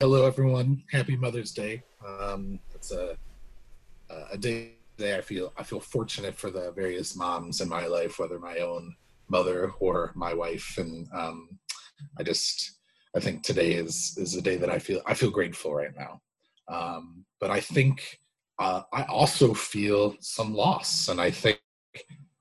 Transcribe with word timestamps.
Hello, 0.00 0.26
everyone. 0.26 0.84
Happy 0.92 1.16
Mother's 1.16 1.50
Day. 1.50 1.82
Um, 2.06 2.60
it's 2.72 2.92
a 2.92 3.16
a 4.30 4.38
day 4.38 4.76
I 5.00 5.20
feel 5.20 5.52
I 5.58 5.64
feel 5.64 5.80
fortunate 5.80 6.36
for 6.36 6.52
the 6.52 6.70
various 6.70 7.16
moms 7.16 7.60
in 7.60 7.68
my 7.68 7.86
life, 7.86 8.20
whether 8.20 8.38
my 8.38 8.58
own 8.58 8.94
mother 9.28 9.72
or 9.80 10.12
my 10.14 10.32
wife, 10.32 10.78
and 10.78 11.08
um, 11.12 11.58
I 12.16 12.22
just 12.22 12.78
I 13.16 13.18
think 13.18 13.42
today 13.42 13.72
is 13.72 14.14
is 14.18 14.36
a 14.36 14.40
day 14.40 14.56
that 14.58 14.70
I 14.70 14.78
feel 14.78 15.02
I 15.04 15.14
feel 15.14 15.32
grateful 15.32 15.74
right 15.74 15.96
now. 15.98 16.20
Um, 16.68 17.24
but 17.40 17.50
I 17.50 17.58
think 17.58 18.20
uh, 18.60 18.82
I 18.92 19.02
also 19.02 19.52
feel 19.52 20.14
some 20.20 20.54
loss, 20.54 21.08
and 21.08 21.20
I 21.20 21.32
think 21.32 21.58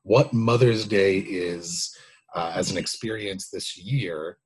what 0.04 0.32
Mother's 0.32 0.86
Day 0.86 1.18
is 1.18 1.98
uh, 2.36 2.52
as 2.54 2.70
an 2.70 2.78
experience 2.78 3.50
this 3.50 3.76
year 3.80 4.38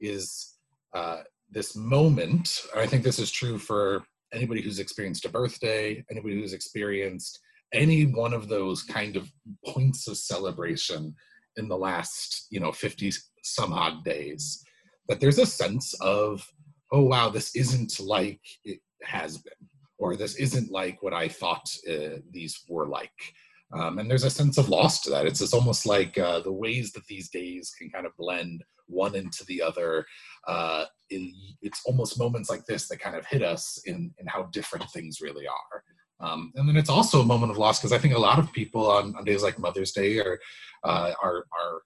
is 0.00 0.56
uh, 0.92 1.20
this 1.50 1.76
moment. 1.76 2.60
I 2.76 2.86
think 2.86 3.02
this 3.02 3.18
is 3.18 3.30
true 3.30 3.58
for 3.58 4.02
anybody 4.32 4.60
who's 4.60 4.78
experienced 4.78 5.24
a 5.24 5.30
birthday, 5.30 6.04
anybody 6.10 6.34
who's 6.34 6.52
experienced 6.52 7.40
any 7.72 8.04
one 8.04 8.32
of 8.32 8.48
those 8.48 8.82
kind 8.82 9.16
of 9.16 9.30
points 9.66 10.08
of 10.08 10.16
celebration 10.16 11.14
in 11.56 11.68
the 11.68 11.76
last, 11.76 12.46
you 12.50 12.60
know, 12.60 12.72
50 12.72 13.12
some 13.42 13.72
odd 13.72 14.04
days, 14.04 14.62
that 15.08 15.20
there's 15.20 15.38
a 15.38 15.46
sense 15.46 15.94
of, 16.00 16.46
oh, 16.92 17.02
wow, 17.02 17.28
this 17.28 17.54
isn't 17.56 18.00
like 18.00 18.40
it 18.64 18.80
has 19.02 19.38
been, 19.38 19.68
or 19.98 20.16
this 20.16 20.36
isn't 20.36 20.70
like 20.70 21.02
what 21.02 21.12
I 21.12 21.28
thought 21.28 21.68
uh, 21.90 22.20
these 22.30 22.64
were 22.68 22.86
like. 22.86 23.10
Um, 23.74 23.98
and 23.98 24.10
there's 24.10 24.24
a 24.24 24.30
sense 24.30 24.56
of 24.56 24.70
loss 24.70 25.02
to 25.02 25.10
that. 25.10 25.26
It's, 25.26 25.52
almost 25.52 25.84
like 25.84 26.16
uh, 26.16 26.40
the 26.40 26.52
ways 26.52 26.92
that 26.92 27.06
these 27.06 27.28
days 27.28 27.70
can 27.78 27.90
kind 27.90 28.06
of 28.06 28.16
blend 28.16 28.62
one 28.88 29.14
into 29.14 29.44
the 29.46 29.62
other. 29.62 30.06
Uh, 30.46 30.84
it's 31.10 31.82
almost 31.86 32.18
moments 32.18 32.50
like 32.50 32.64
this 32.66 32.88
that 32.88 33.00
kind 33.00 33.16
of 33.16 33.26
hit 33.26 33.42
us 33.42 33.80
in, 33.86 34.12
in 34.18 34.26
how 34.26 34.44
different 34.52 34.88
things 34.90 35.20
really 35.20 35.46
are. 35.46 35.82
Um, 36.20 36.52
and 36.56 36.68
then 36.68 36.76
it's 36.76 36.90
also 36.90 37.20
a 37.20 37.26
moment 37.26 37.52
of 37.52 37.58
loss 37.58 37.78
because 37.78 37.92
I 37.92 37.98
think 37.98 38.14
a 38.14 38.18
lot 38.18 38.38
of 38.38 38.52
people 38.52 38.90
on, 38.90 39.14
on 39.16 39.24
days 39.24 39.42
like 39.42 39.58
Mother's 39.58 39.92
Day 39.92 40.18
are 40.18 40.40
uh, 40.82 41.12
are, 41.22 41.44
are 41.60 41.82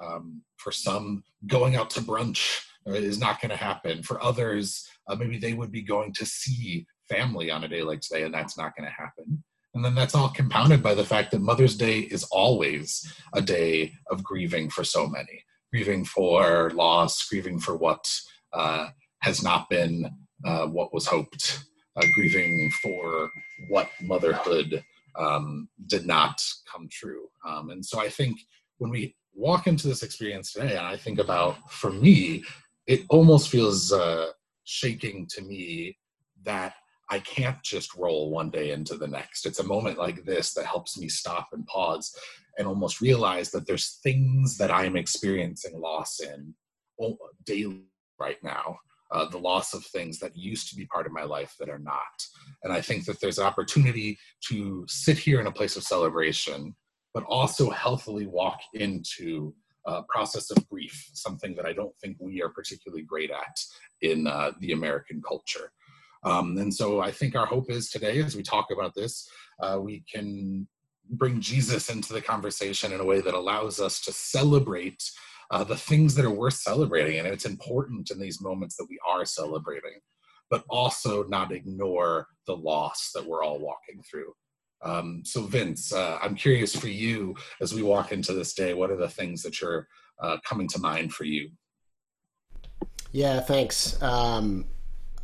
um, 0.00 0.42
for 0.56 0.72
some 0.72 1.24
going 1.46 1.76
out 1.76 1.90
to 1.90 2.00
brunch 2.00 2.62
is 2.86 3.18
not 3.18 3.40
going 3.40 3.50
to 3.50 3.56
happen. 3.56 4.02
For 4.02 4.22
others, 4.22 4.88
uh, 5.08 5.16
maybe 5.16 5.38
they 5.38 5.52
would 5.52 5.72
be 5.72 5.82
going 5.82 6.12
to 6.14 6.26
see 6.26 6.86
family 7.08 7.50
on 7.50 7.64
a 7.64 7.68
day 7.68 7.82
like 7.82 8.00
today, 8.00 8.22
and 8.22 8.34
that's 8.34 8.56
not 8.56 8.76
going 8.76 8.88
to 8.88 8.94
happen. 8.94 9.42
And 9.74 9.84
then 9.84 9.94
that's 9.94 10.14
all 10.14 10.28
compounded 10.28 10.82
by 10.82 10.94
the 10.94 11.04
fact 11.04 11.30
that 11.30 11.40
Mother's 11.40 11.76
Day 11.76 12.00
is 12.00 12.24
always 12.24 13.10
a 13.32 13.40
day 13.40 13.94
of 14.10 14.22
grieving 14.22 14.68
for 14.68 14.84
so 14.84 15.08
many 15.08 15.42
grieving 15.72 16.04
for 16.04 16.70
loss, 16.70 17.26
grieving 17.28 17.58
for 17.58 17.76
what 17.76 18.08
uh, 18.52 18.88
has 19.20 19.42
not 19.42 19.70
been 19.70 20.10
uh, 20.44 20.66
what 20.66 20.92
was 20.92 21.06
hoped, 21.06 21.64
uh, 21.96 22.06
grieving 22.14 22.70
for 22.82 23.30
what 23.68 23.88
motherhood 24.02 24.82
um, 25.18 25.68
did 25.86 26.06
not 26.06 26.42
come 26.70 26.88
true. 26.90 27.28
Um, 27.46 27.70
and 27.70 27.84
so 27.84 28.00
I 28.00 28.08
think 28.08 28.38
when 28.78 28.90
we 28.90 29.16
walk 29.34 29.66
into 29.66 29.88
this 29.88 30.02
experience 30.02 30.52
today, 30.52 30.76
and 30.76 30.86
I 30.86 30.96
think 30.96 31.18
about, 31.18 31.70
for 31.70 31.90
me, 31.90 32.44
it 32.86 33.02
almost 33.08 33.48
feels 33.48 33.92
uh, 33.92 34.26
shaking 34.64 35.26
to 35.30 35.42
me 35.42 35.96
that 36.44 36.74
I 37.10 37.18
can't 37.18 37.62
just 37.62 37.94
roll 37.94 38.30
one 38.30 38.50
day 38.50 38.70
into 38.70 38.96
the 38.96 39.06
next. 39.06 39.46
It's 39.46 39.58
a 39.58 39.66
moment 39.66 39.98
like 39.98 40.24
this 40.24 40.54
that 40.54 40.66
helps 40.66 40.98
me 40.98 41.08
stop 41.08 41.48
and 41.52 41.66
pause 41.66 42.16
and 42.58 42.66
almost 42.66 43.00
realize 43.00 43.50
that 43.50 43.66
there's 43.66 43.98
things 44.02 44.56
that 44.58 44.70
I'm 44.70 44.96
experiencing 44.96 45.78
loss 45.78 46.20
in 46.20 46.54
daily 47.44 47.82
right 48.18 48.42
now. 48.42 48.78
Uh, 49.10 49.28
the 49.28 49.38
loss 49.38 49.74
of 49.74 49.84
things 49.84 50.18
that 50.18 50.34
used 50.34 50.70
to 50.70 50.74
be 50.74 50.86
part 50.86 51.04
of 51.04 51.12
my 51.12 51.22
life 51.22 51.54
that 51.60 51.68
are 51.68 51.78
not. 51.78 52.26
And 52.62 52.72
I 52.72 52.80
think 52.80 53.04
that 53.04 53.20
there's 53.20 53.38
an 53.38 53.44
opportunity 53.44 54.18
to 54.48 54.86
sit 54.88 55.18
here 55.18 55.38
in 55.38 55.46
a 55.46 55.52
place 55.52 55.76
of 55.76 55.82
celebration, 55.82 56.74
but 57.12 57.24
also 57.24 57.68
healthily 57.68 58.26
walk 58.26 58.60
into 58.72 59.54
a 59.86 60.02
process 60.08 60.50
of 60.50 60.66
grief, 60.68 61.10
something 61.12 61.54
that 61.56 61.66
I 61.66 61.74
don't 61.74 61.94
think 61.98 62.16
we 62.20 62.40
are 62.40 62.48
particularly 62.48 63.02
great 63.02 63.30
at 63.30 63.60
in 64.00 64.26
uh, 64.26 64.52
the 64.60 64.72
American 64.72 65.20
culture. 65.20 65.72
Um, 66.24 66.56
and 66.58 66.72
so 66.72 67.00
I 67.00 67.10
think 67.10 67.34
our 67.34 67.46
hope 67.46 67.70
is 67.70 67.90
today, 67.90 68.22
as 68.22 68.36
we 68.36 68.42
talk 68.42 68.68
about 68.70 68.94
this, 68.94 69.28
uh, 69.60 69.78
we 69.80 70.04
can 70.12 70.66
bring 71.10 71.40
Jesus 71.40 71.90
into 71.90 72.12
the 72.12 72.20
conversation 72.20 72.92
in 72.92 73.00
a 73.00 73.04
way 73.04 73.20
that 73.20 73.34
allows 73.34 73.80
us 73.80 74.00
to 74.02 74.12
celebrate 74.12 75.02
uh, 75.50 75.64
the 75.64 75.76
things 75.76 76.14
that 76.14 76.24
are 76.24 76.30
worth 76.30 76.54
celebrating. 76.54 77.18
And 77.18 77.28
it's 77.28 77.44
important 77.44 78.10
in 78.10 78.18
these 78.18 78.40
moments 78.40 78.76
that 78.76 78.86
we 78.88 78.98
are 79.06 79.24
celebrating, 79.24 80.00
but 80.48 80.64
also 80.68 81.24
not 81.24 81.52
ignore 81.52 82.28
the 82.46 82.56
loss 82.56 83.10
that 83.14 83.26
we're 83.26 83.42
all 83.42 83.58
walking 83.58 84.02
through. 84.10 84.32
Um, 84.82 85.22
so, 85.24 85.42
Vince, 85.42 85.92
uh, 85.92 86.18
I'm 86.20 86.34
curious 86.34 86.74
for 86.74 86.88
you 86.88 87.36
as 87.60 87.72
we 87.72 87.82
walk 87.82 88.10
into 88.10 88.32
this 88.32 88.54
day, 88.54 88.74
what 88.74 88.90
are 88.90 88.96
the 88.96 89.08
things 89.08 89.42
that 89.42 89.60
you're 89.60 89.86
uh, 90.20 90.38
coming 90.44 90.68
to 90.68 90.80
mind 90.80 91.12
for 91.12 91.24
you? 91.24 91.50
Yeah, 93.12 93.40
thanks. 93.40 94.00
Um, 94.02 94.64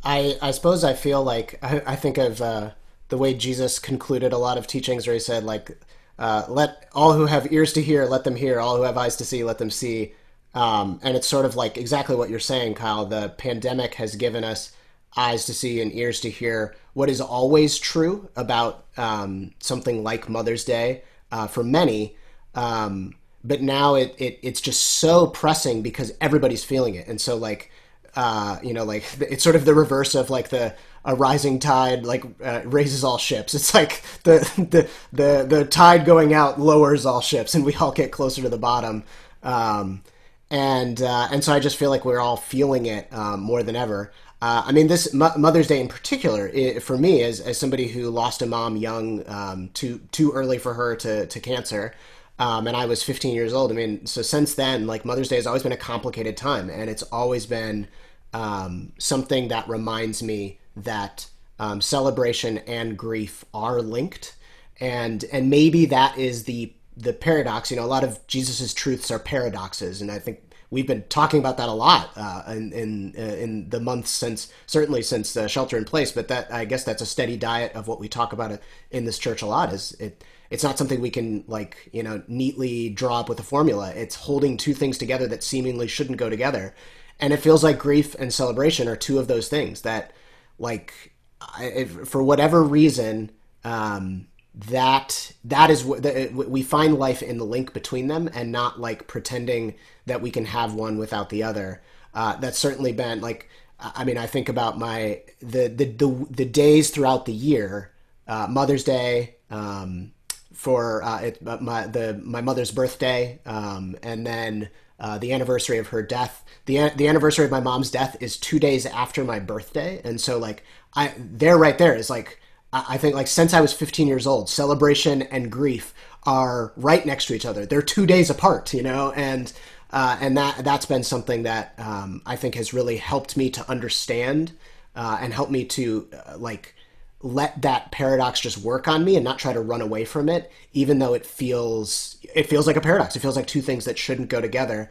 I 0.03 0.37
I 0.41 0.51
suppose 0.51 0.83
I 0.83 0.93
feel 0.93 1.23
like 1.23 1.59
I, 1.61 1.81
I 1.85 1.95
think 1.95 2.17
of 2.17 2.41
uh, 2.41 2.71
the 3.09 3.17
way 3.17 3.33
Jesus 3.33 3.79
concluded 3.79 4.33
a 4.33 4.37
lot 4.37 4.57
of 4.57 4.67
teachings, 4.67 5.05
where 5.07 5.13
he 5.13 5.19
said 5.19 5.43
like, 5.43 5.77
uh, 6.17 6.45
"Let 6.47 6.87
all 6.93 7.13
who 7.13 7.25
have 7.25 7.51
ears 7.51 7.73
to 7.73 7.81
hear, 7.81 8.05
let 8.05 8.23
them 8.23 8.35
hear; 8.35 8.59
all 8.59 8.77
who 8.77 8.83
have 8.83 8.97
eyes 8.97 9.17
to 9.17 9.25
see, 9.25 9.43
let 9.43 9.57
them 9.57 9.69
see." 9.69 10.13
Um, 10.55 10.99
and 11.03 11.15
it's 11.15 11.27
sort 11.27 11.45
of 11.45 11.55
like 11.55 11.77
exactly 11.77 12.15
what 12.15 12.29
you're 12.29 12.39
saying, 12.39 12.75
Kyle. 12.75 13.05
The 13.05 13.29
pandemic 13.37 13.95
has 13.95 14.15
given 14.15 14.43
us 14.43 14.71
eyes 15.17 15.45
to 15.45 15.53
see 15.53 15.81
and 15.81 15.93
ears 15.93 16.19
to 16.21 16.29
hear 16.29 16.75
what 16.93 17.09
is 17.09 17.21
always 17.21 17.77
true 17.77 18.29
about 18.35 18.85
um, 18.97 19.51
something 19.59 20.03
like 20.03 20.29
Mother's 20.29 20.63
Day 20.63 21.03
uh, 21.31 21.47
for 21.47 21.63
many. 21.63 22.15
Um, 22.55 23.15
but 23.43 23.61
now 23.61 23.95
it, 23.95 24.15
it 24.17 24.39
it's 24.41 24.61
just 24.61 24.81
so 24.83 25.27
pressing 25.27 25.81
because 25.81 26.13
everybody's 26.19 26.63
feeling 26.63 26.95
it, 26.95 27.07
and 27.07 27.19
so 27.21 27.35
like 27.35 27.71
uh, 28.19 28.59
you 28.61 28.73
know, 28.73 28.83
like 28.83 29.05
it's 29.21 29.41
sort 29.41 29.55
of 29.55 29.63
the 29.63 29.73
reverse 29.73 30.13
of 30.13 30.29
like 30.29 30.49
the 30.49 30.75
a 31.05 31.15
rising 31.15 31.57
tide 31.57 32.05
like 32.05 32.25
uh, 32.43 32.61
raises 32.65 33.01
all 33.01 33.17
ships. 33.17 33.53
It's 33.53 33.73
like 33.73 34.03
the 34.23 34.39
the 34.71 34.89
the 35.13 35.45
the 35.47 35.63
tide 35.63 36.03
going 36.05 36.33
out 36.33 36.59
lowers 36.59 37.05
all 37.05 37.21
ships, 37.21 37.55
and 37.55 37.63
we 37.63 37.73
all 37.75 37.93
get 37.93 38.11
closer 38.11 38.41
to 38.41 38.49
the 38.49 38.57
bottom. 38.57 39.05
Um, 39.41 40.03
and 40.51 41.01
uh, 41.01 41.29
and 41.31 41.41
so 41.41 41.53
I 41.53 41.61
just 41.61 41.77
feel 41.77 41.89
like 41.89 42.03
we're 42.03 42.19
all 42.19 42.35
feeling 42.35 42.87
it 42.87 43.07
um, 43.13 43.39
more 43.39 43.63
than 43.63 43.77
ever. 43.77 44.11
Uh, 44.41 44.63
I 44.65 44.73
mean, 44.73 44.87
this 44.87 45.13
Mother's 45.13 45.67
Day 45.67 45.79
in 45.79 45.87
particular, 45.87 46.49
it, 46.49 46.83
for 46.83 46.97
me, 46.97 47.23
as, 47.23 47.39
as 47.39 47.57
somebody 47.57 47.87
who 47.87 48.09
lost 48.09 48.41
a 48.41 48.45
mom 48.45 48.75
young, 48.75 49.23
um, 49.29 49.69
too 49.73 50.01
too 50.11 50.33
early 50.33 50.57
for 50.57 50.73
her 50.73 50.93
to 50.97 51.25
to 51.25 51.39
cancer, 51.39 51.93
um, 52.37 52.67
and 52.67 52.75
I 52.75 52.85
was 52.85 53.01
15 53.01 53.33
years 53.33 53.53
old. 53.53 53.71
I 53.71 53.75
mean, 53.75 54.05
so 54.05 54.21
since 54.21 54.55
then, 54.55 54.87
like 54.87 55.05
Mother's 55.05 55.29
Day 55.29 55.37
has 55.37 55.47
always 55.47 55.63
been 55.63 55.71
a 55.71 55.77
complicated 55.77 56.35
time, 56.35 56.69
and 56.69 56.89
it's 56.89 57.03
always 57.03 57.45
been 57.45 57.87
um, 58.33 58.93
something 58.97 59.47
that 59.49 59.67
reminds 59.67 60.21
me 60.21 60.59
that 60.75 61.27
um, 61.59 61.81
celebration 61.81 62.59
and 62.59 62.97
grief 62.97 63.43
are 63.53 63.81
linked, 63.81 64.35
and 64.79 65.25
and 65.31 65.49
maybe 65.49 65.85
that 65.87 66.17
is 66.17 66.43
the 66.43 66.73
the 66.95 67.13
paradox. 67.13 67.71
You 67.71 67.77
know, 67.77 67.85
a 67.85 67.87
lot 67.87 68.03
of 68.03 68.25
Jesus's 68.27 68.73
truths 68.73 69.11
are 69.11 69.19
paradoxes, 69.19 70.01
and 70.01 70.11
I 70.11 70.19
think 70.19 70.41
we've 70.71 70.87
been 70.87 71.03
talking 71.09 71.39
about 71.39 71.57
that 71.57 71.69
a 71.69 71.73
lot 71.73 72.11
uh, 72.15 72.43
in 72.47 72.71
in, 72.71 73.15
uh, 73.17 73.21
in 73.21 73.69
the 73.69 73.79
months 73.79 74.11
since 74.11 74.51
certainly 74.67 75.01
since 75.01 75.35
uh, 75.35 75.47
shelter 75.47 75.77
in 75.77 75.85
place. 75.85 76.11
But 76.11 76.27
that 76.29 76.53
I 76.53 76.65
guess 76.65 76.83
that's 76.83 77.01
a 77.01 77.05
steady 77.05 77.37
diet 77.37 77.73
of 77.75 77.87
what 77.87 77.99
we 77.99 78.07
talk 78.07 78.31
about 78.31 78.59
in 78.91 79.05
this 79.05 79.17
church 79.17 79.41
a 79.41 79.47
lot. 79.47 79.73
Is 79.73 79.93
it 79.99 80.23
it's 80.49 80.63
not 80.63 80.77
something 80.77 81.01
we 81.01 81.09
can 81.09 81.43
like 81.47 81.89
you 81.91 82.03
know 82.03 82.21
neatly 82.27 82.89
draw 82.89 83.19
up 83.19 83.29
with 83.29 83.39
a 83.39 83.43
formula 83.43 83.91
it's 83.95 84.15
holding 84.15 84.57
two 84.57 84.73
things 84.73 84.97
together 84.97 85.27
that 85.27 85.43
seemingly 85.43 85.87
shouldn't 85.87 86.17
go 86.17 86.29
together 86.29 86.73
and 87.19 87.33
it 87.33 87.37
feels 87.37 87.63
like 87.63 87.77
grief 87.79 88.15
and 88.15 88.33
celebration 88.33 88.87
are 88.87 88.95
two 88.95 89.19
of 89.19 89.27
those 89.27 89.49
things 89.49 89.81
that 89.81 90.13
like 90.57 91.13
if, 91.59 92.07
for 92.07 92.21
whatever 92.23 92.63
reason 92.63 93.31
um, 93.63 94.27
that 94.53 95.31
that 95.43 95.69
is 95.69 95.83
what 95.83 96.49
we 96.49 96.61
find 96.61 96.97
life 96.97 97.21
in 97.21 97.37
the 97.37 97.45
link 97.45 97.73
between 97.73 98.07
them 98.07 98.29
and 98.33 98.51
not 98.51 98.79
like 98.79 99.07
pretending 99.07 99.75
that 100.05 100.21
we 100.21 100.31
can 100.31 100.45
have 100.45 100.73
one 100.73 100.97
without 100.97 101.29
the 101.29 101.43
other. 101.43 101.81
Uh, 102.13 102.35
that's 102.37 102.57
certainly 102.57 102.91
been 102.91 103.21
like 103.21 103.47
i 103.79 104.03
mean 104.03 104.17
i 104.17 104.25
think 104.25 104.49
about 104.49 104.77
my 104.77 105.21
the 105.41 105.67
the 105.67 105.85
the, 105.85 106.27
the 106.31 106.45
days 106.45 106.89
throughout 106.89 107.25
the 107.25 107.31
year 107.31 107.91
uh, 108.27 108.47
mother's 108.47 108.83
day 108.83 109.35
um, 109.49 110.11
for 110.53 111.01
uh, 111.03 111.21
it, 111.21 111.39
uh, 111.45 111.57
my 111.61 111.87
the 111.87 112.19
my 112.23 112.41
mother's 112.41 112.71
birthday, 112.71 113.39
um, 113.45 113.95
and 114.03 114.25
then 114.25 114.69
uh, 114.99 115.17
the 115.17 115.33
anniversary 115.33 115.77
of 115.77 115.87
her 115.87 116.01
death. 116.01 116.43
the 116.65 116.91
The 116.95 117.07
anniversary 117.07 117.45
of 117.45 117.51
my 117.51 117.59
mom's 117.59 117.91
death 117.91 118.17
is 118.19 118.37
two 118.37 118.59
days 118.59 118.85
after 118.85 119.23
my 119.23 119.39
birthday, 119.39 120.01
and 120.03 120.19
so 120.19 120.37
like 120.37 120.63
I 120.95 121.13
there 121.17 121.57
right 121.57 121.77
there 121.77 121.95
is 121.95 122.09
like 122.09 122.39
I 122.71 122.97
think 122.97 123.15
like 123.15 123.27
since 123.27 123.53
I 123.53 123.61
was 123.61 123.73
15 123.73 124.07
years 124.07 124.27
old, 124.27 124.49
celebration 124.49 125.23
and 125.23 125.51
grief 125.51 125.93
are 126.23 126.73
right 126.75 127.05
next 127.05 127.25
to 127.27 127.33
each 127.33 127.45
other. 127.45 127.65
They're 127.65 127.81
two 127.81 128.05
days 128.05 128.29
apart, 128.29 128.73
you 128.73 128.83
know, 128.83 129.11
and 129.15 129.51
uh, 129.91 130.17
and 130.21 130.37
that 130.37 130.63
that's 130.63 130.85
been 130.85 131.03
something 131.03 131.43
that 131.43 131.73
um, 131.79 132.21
I 132.25 132.35
think 132.35 132.55
has 132.55 132.73
really 132.73 132.97
helped 132.97 133.35
me 133.35 133.49
to 133.51 133.69
understand 133.69 134.51
uh, 134.95 135.17
and 135.19 135.33
help 135.33 135.49
me 135.49 135.65
to 135.65 136.07
uh, 136.13 136.37
like 136.37 136.75
let 137.21 137.61
that 137.61 137.91
paradox 137.91 138.39
just 138.39 138.57
work 138.59 138.87
on 138.87 139.03
me 139.03 139.15
and 139.15 139.23
not 139.23 139.39
try 139.39 139.51
to 139.51 139.59
run 139.59 139.81
away 139.81 140.05
from 140.05 140.29
it 140.29 140.51
even 140.71 140.99
though 140.99 141.13
it 141.13 141.25
feels 141.25 142.17
it 142.33 142.47
feels 142.47 142.67
like 142.67 142.75
a 142.75 142.81
paradox. 142.81 143.15
It 143.15 143.19
feels 143.19 143.35
like 143.35 143.47
two 143.47 143.61
things 143.61 143.85
that 143.85 143.97
shouldn't 143.97 144.29
go 144.29 144.39
together. 144.39 144.89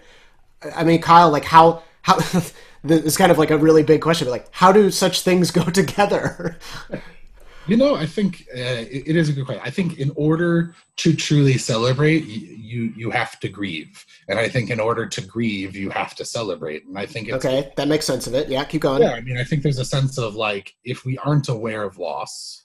I 0.75 0.84
mean 0.84 1.00
kyle 1.00 1.30
like 1.30 1.44
how 1.44 1.82
how 2.02 2.16
this 2.84 3.04
is 3.04 3.16
kind 3.16 3.32
of 3.32 3.38
like 3.38 3.50
a 3.50 3.58
really 3.58 3.82
big 3.82 4.02
question 4.02 4.26
but 4.26 4.32
like 4.32 4.48
how 4.50 4.72
do 4.72 4.90
such 4.90 5.22
things 5.22 5.50
go 5.50 5.64
together 5.70 6.58
you 7.69 7.76
know 7.76 7.94
i 7.94 8.06
think 8.06 8.47
uh, 8.55 8.82
it, 8.97 9.09
it 9.09 9.17
is 9.17 9.29
a 9.29 9.32
good 9.32 9.47
question. 9.47 9.62
I 9.65 9.70
think 9.70 9.99
in 9.99 10.11
order 10.17 10.75
to 10.97 11.15
truly 11.15 11.59
celebrate 11.59 12.25
you 12.25 12.93
you 12.97 13.11
have 13.11 13.38
to 13.41 13.49
grieve. 13.49 14.05
And 14.29 14.38
i 14.38 14.49
think 14.49 14.70
in 14.70 14.81
order 14.81 15.06
to 15.06 15.20
grieve 15.20 15.76
you 15.76 15.91
have 15.91 16.15
to 16.17 16.25
celebrate. 16.25 16.85
And 16.87 16.99
i 16.99 17.06
think 17.06 17.31
okay 17.31 17.73
that 17.76 17.88
makes 17.88 18.06
sense 18.06 18.26
of 18.26 18.35
it. 18.35 18.49
Yeah 18.49 18.65
keep 18.65 18.82
going. 18.82 19.03
Yeah 19.03 19.12
i 19.12 19.20
mean 19.20 19.38
i 19.38 19.44
think 19.44 19.62
there's 19.62 19.79
a 19.79 19.85
sense 19.85 20.19
of 20.19 20.35
like 20.35 20.75
if 20.85 21.05
we 21.05 21.19
aren't 21.19 21.49
aware 21.49 21.82
of 21.85 21.99
loss 21.99 22.65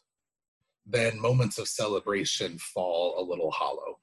then 0.86 1.20
moments 1.20 1.58
of 1.58 1.68
celebration 1.68 2.58
fall 2.58 3.16
a 3.18 3.24
little 3.24 3.52
hollow. 3.52 4.00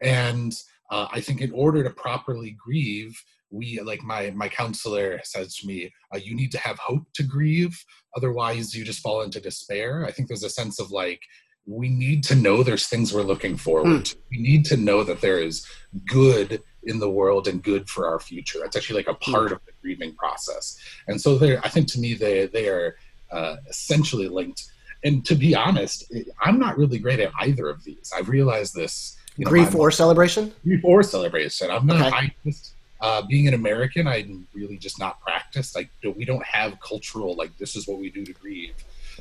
And 0.00 0.52
uh, 0.90 1.08
i 1.12 1.20
think 1.20 1.40
in 1.40 1.52
order 1.52 1.82
to 1.82 1.90
properly 1.90 2.52
grieve 2.52 3.22
we 3.50 3.80
like 3.80 4.02
my 4.02 4.30
my 4.30 4.48
counselor 4.48 5.20
says 5.24 5.56
to 5.56 5.66
me 5.66 5.92
uh, 6.14 6.18
you 6.18 6.34
need 6.34 6.52
to 6.52 6.58
have 6.58 6.78
hope 6.78 7.04
to 7.14 7.22
grieve 7.22 7.82
otherwise 8.16 8.74
you 8.74 8.84
just 8.84 9.00
fall 9.00 9.22
into 9.22 9.40
despair 9.40 10.04
i 10.06 10.10
think 10.10 10.28
there's 10.28 10.44
a 10.44 10.50
sense 10.50 10.78
of 10.78 10.90
like 10.90 11.20
we 11.66 11.88
need 11.88 12.24
to 12.24 12.34
know 12.34 12.62
there's 12.62 12.86
things 12.86 13.12
we're 13.12 13.22
looking 13.22 13.56
forward 13.56 14.04
mm. 14.04 14.16
We 14.30 14.38
need 14.38 14.64
to 14.66 14.76
know 14.76 15.04
that 15.04 15.20
there 15.20 15.38
is 15.38 15.66
good 16.06 16.62
in 16.84 16.98
the 16.98 17.10
world 17.10 17.46
and 17.48 17.62
good 17.62 17.88
for 17.88 18.06
our 18.06 18.18
future. 18.18 18.58
that's 18.62 18.76
actually 18.76 18.96
like 18.96 19.08
a 19.08 19.18
hmm. 19.24 19.32
part 19.32 19.48
mm. 19.50 19.52
of 19.52 19.60
the 19.66 19.72
grieving 19.82 20.14
process. 20.14 20.78
And 21.08 21.20
so 21.20 21.36
there 21.36 21.60
I 21.64 21.68
think 21.68 21.88
to 21.88 22.00
me 22.00 22.14
they 22.14 22.46
they 22.46 22.68
are 22.68 22.96
uh, 23.30 23.56
essentially 23.68 24.28
linked. 24.28 24.70
And 25.04 25.24
to 25.26 25.34
be 25.34 25.54
honest, 25.54 26.12
I'm 26.42 26.58
not 26.58 26.76
really 26.76 26.98
great 26.98 27.20
at 27.20 27.30
either 27.38 27.68
of 27.68 27.84
these. 27.84 28.12
I've 28.16 28.28
realized 28.28 28.74
this. 28.74 29.16
You 29.36 29.44
know, 29.44 29.50
grief 29.50 29.74
or 29.74 29.92
celebration? 29.92 30.52
Grief 30.64 30.80
or 30.82 31.02
celebration. 31.04 31.70
I'm 31.70 31.86
not. 31.86 32.06
Okay. 32.06 32.16
I 32.16 32.34
just 32.44 32.74
uh, 33.00 33.22
being 33.22 33.46
an 33.48 33.54
American, 33.54 34.06
I'm 34.06 34.46
really 34.54 34.76
just 34.76 34.98
not 34.98 35.20
practiced. 35.20 35.74
Like 35.74 35.90
we 36.16 36.24
don't 36.24 36.44
have 36.44 36.78
cultural 36.80 37.34
like 37.36 37.56
this 37.58 37.76
is 37.76 37.86
what 37.86 37.98
we 37.98 38.10
do 38.10 38.24
to 38.24 38.32
grieve. 38.32 38.74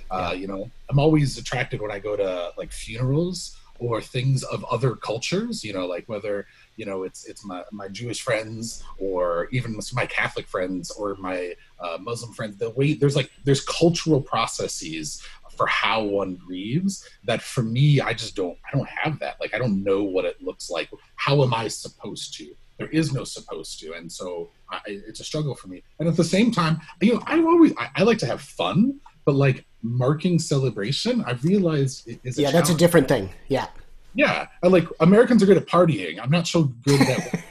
Uh, 0.10 0.34
you 0.38 0.48
know, 0.48 0.70
I'm 0.90 1.00
always 1.00 1.38
attracted 1.38 1.82
when 1.82 1.92
I 1.92 2.00
go 2.00 2.16
to 2.16 2.52
like 2.58 2.72
funerals 2.72 3.58
or 3.80 4.02
things 4.02 4.44
of 4.44 4.64
other 4.66 4.96
cultures. 4.96 5.64
You 5.64 5.74
know, 5.74 5.86
like 5.86 6.08
whether 6.08 6.48
you 6.76 6.86
know 6.86 7.04
it's 7.04 7.26
it's 7.26 7.46
my 7.46 7.64
my 7.72 7.88
Jewish 7.88 8.22
friends 8.22 8.84
or 8.98 9.48
even 9.52 9.80
my 9.94 10.06
Catholic 10.06 10.48
friends 10.48 10.92
or 10.92 11.16
my 11.16 11.54
uh, 11.80 11.98
Muslim 12.00 12.34
friends. 12.34 12.58
The 12.58 12.72
way 12.72 12.94
there's 12.94 13.16
like 13.16 13.32
there's 13.44 13.62
cultural 13.62 14.22
processes 14.22 15.22
for 15.56 15.68
how 15.68 16.04
one 16.04 16.36
grieves 16.36 17.10
that 17.24 17.42
for 17.42 17.64
me 17.64 18.00
I 18.00 18.14
just 18.14 18.36
don't 18.36 18.58
I 18.72 18.76
don't 18.76 18.90
have 18.90 19.20
that. 19.20 19.40
Like 19.40 19.54
I 19.54 19.58
don't 19.60 19.84
know 19.84 20.04
what 20.04 20.26
it 20.26 20.42
looks 20.42 20.70
like. 20.70 20.90
How 21.16 21.44
am 21.44 21.54
I 21.54 21.68
supposed 21.68 22.34
to? 22.36 22.56
There 22.78 22.88
is 22.90 23.14
no 23.14 23.24
supposed 23.24 23.80
to, 23.80 23.94
and 23.94 24.12
so 24.12 24.50
I, 24.70 24.80
it's 24.86 25.20
a 25.20 25.24
struggle 25.24 25.56
for 25.56 25.68
me. 25.68 25.84
And 26.00 26.08
at 26.08 26.16
the 26.16 26.24
same 26.24 26.52
time, 26.52 26.80
you 27.02 27.16
know, 27.16 27.24
I 27.26 27.40
always 27.40 27.74
I, 27.78 27.90
I 27.96 28.04
like 28.04 28.20
to 28.20 28.28
have 28.28 28.42
fun, 28.42 29.00
but 29.26 29.36
like 29.36 29.66
marking 29.82 30.38
celebration, 30.40 31.24
I 31.26 31.32
realized 31.44 32.10
is 32.24 32.38
yeah, 32.38 32.52
that's 32.52 32.70
a 32.70 32.76
different 32.76 33.08
thing. 33.08 33.30
Yeah, 33.48 33.68
yeah. 34.14 34.48
I 34.64 34.68
like 34.68 34.88
Americans 35.00 35.42
are 35.42 35.48
good 35.48 35.58
at 35.58 35.66
partying. 35.66 36.20
I'm 36.22 36.32
not 36.32 36.48
so 36.48 36.64
good 36.64 37.02
at 37.02 37.44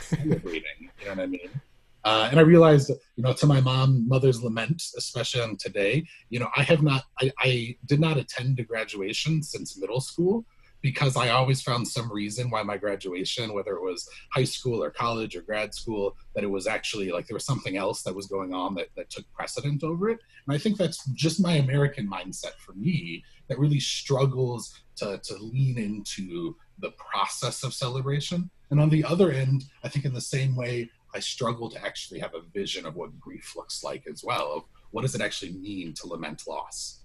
celebrating. 0.00 0.62
You 0.80 1.06
know 1.06 1.10
what 1.10 1.20
I 1.20 1.26
mean? 1.26 1.50
Uh, 2.02 2.28
and 2.30 2.40
I 2.40 2.42
realized, 2.42 2.90
you 3.16 3.22
know, 3.22 3.32
to 3.34 3.46
my 3.46 3.60
mom, 3.60 4.08
mother's 4.08 4.42
lament, 4.42 4.82
especially 4.96 5.42
on 5.42 5.56
today, 5.56 6.06
you 6.30 6.38
know, 6.38 6.48
I 6.56 6.62
have 6.62 6.82
not, 6.82 7.04
I, 7.20 7.30
I 7.38 7.76
did 7.86 8.00
not 8.00 8.16
attend 8.16 8.58
a 8.58 8.64
graduation 8.64 9.42
since 9.42 9.78
middle 9.78 10.00
school 10.00 10.46
because 10.82 11.16
I 11.16 11.30
always 11.30 11.62
found 11.62 11.86
some 11.86 12.10
reason 12.10 12.50
why 12.50 12.62
my 12.62 12.76
graduation, 12.76 13.52
whether 13.52 13.72
it 13.72 13.82
was 13.82 14.08
high 14.32 14.44
school 14.44 14.82
or 14.82 14.90
college 14.90 15.36
or 15.36 15.42
grad 15.42 15.74
school, 15.74 16.16
that 16.34 16.44
it 16.44 16.50
was 16.50 16.66
actually 16.66 17.10
like 17.10 17.26
there 17.26 17.34
was 17.34 17.44
something 17.44 17.76
else 17.76 18.02
that 18.02 18.14
was 18.14 18.26
going 18.26 18.54
on 18.54 18.74
that, 18.76 18.88
that 18.96 19.10
took 19.10 19.30
precedent 19.32 19.84
over 19.84 20.08
it. 20.08 20.20
And 20.46 20.54
I 20.54 20.58
think 20.58 20.78
that's 20.78 21.04
just 21.12 21.40
my 21.40 21.54
American 21.54 22.08
mindset 22.08 22.54
for 22.58 22.72
me 22.72 23.24
that 23.48 23.58
really 23.58 23.80
struggles 23.80 24.74
to, 24.96 25.18
to 25.18 25.34
lean 25.38 25.78
into 25.78 26.56
the 26.78 26.92
process 26.92 27.62
of 27.62 27.74
celebration. 27.74 28.50
And 28.70 28.80
on 28.80 28.88
the 28.88 29.04
other 29.04 29.30
end, 29.32 29.64
I 29.84 29.88
think 29.88 30.04
in 30.04 30.14
the 30.14 30.20
same 30.20 30.56
way, 30.56 30.90
I 31.14 31.20
struggle 31.20 31.68
to 31.70 31.84
actually 31.84 32.20
have 32.20 32.34
a 32.34 32.42
vision 32.54 32.86
of 32.86 32.94
what 32.94 33.18
grief 33.18 33.54
looks 33.56 33.82
like 33.82 34.06
as 34.06 34.22
well, 34.22 34.52
of 34.52 34.62
what 34.92 35.02
does 35.02 35.14
it 35.14 35.20
actually 35.20 35.52
mean 35.52 35.92
to 35.94 36.06
lament 36.06 36.44
loss. 36.46 36.99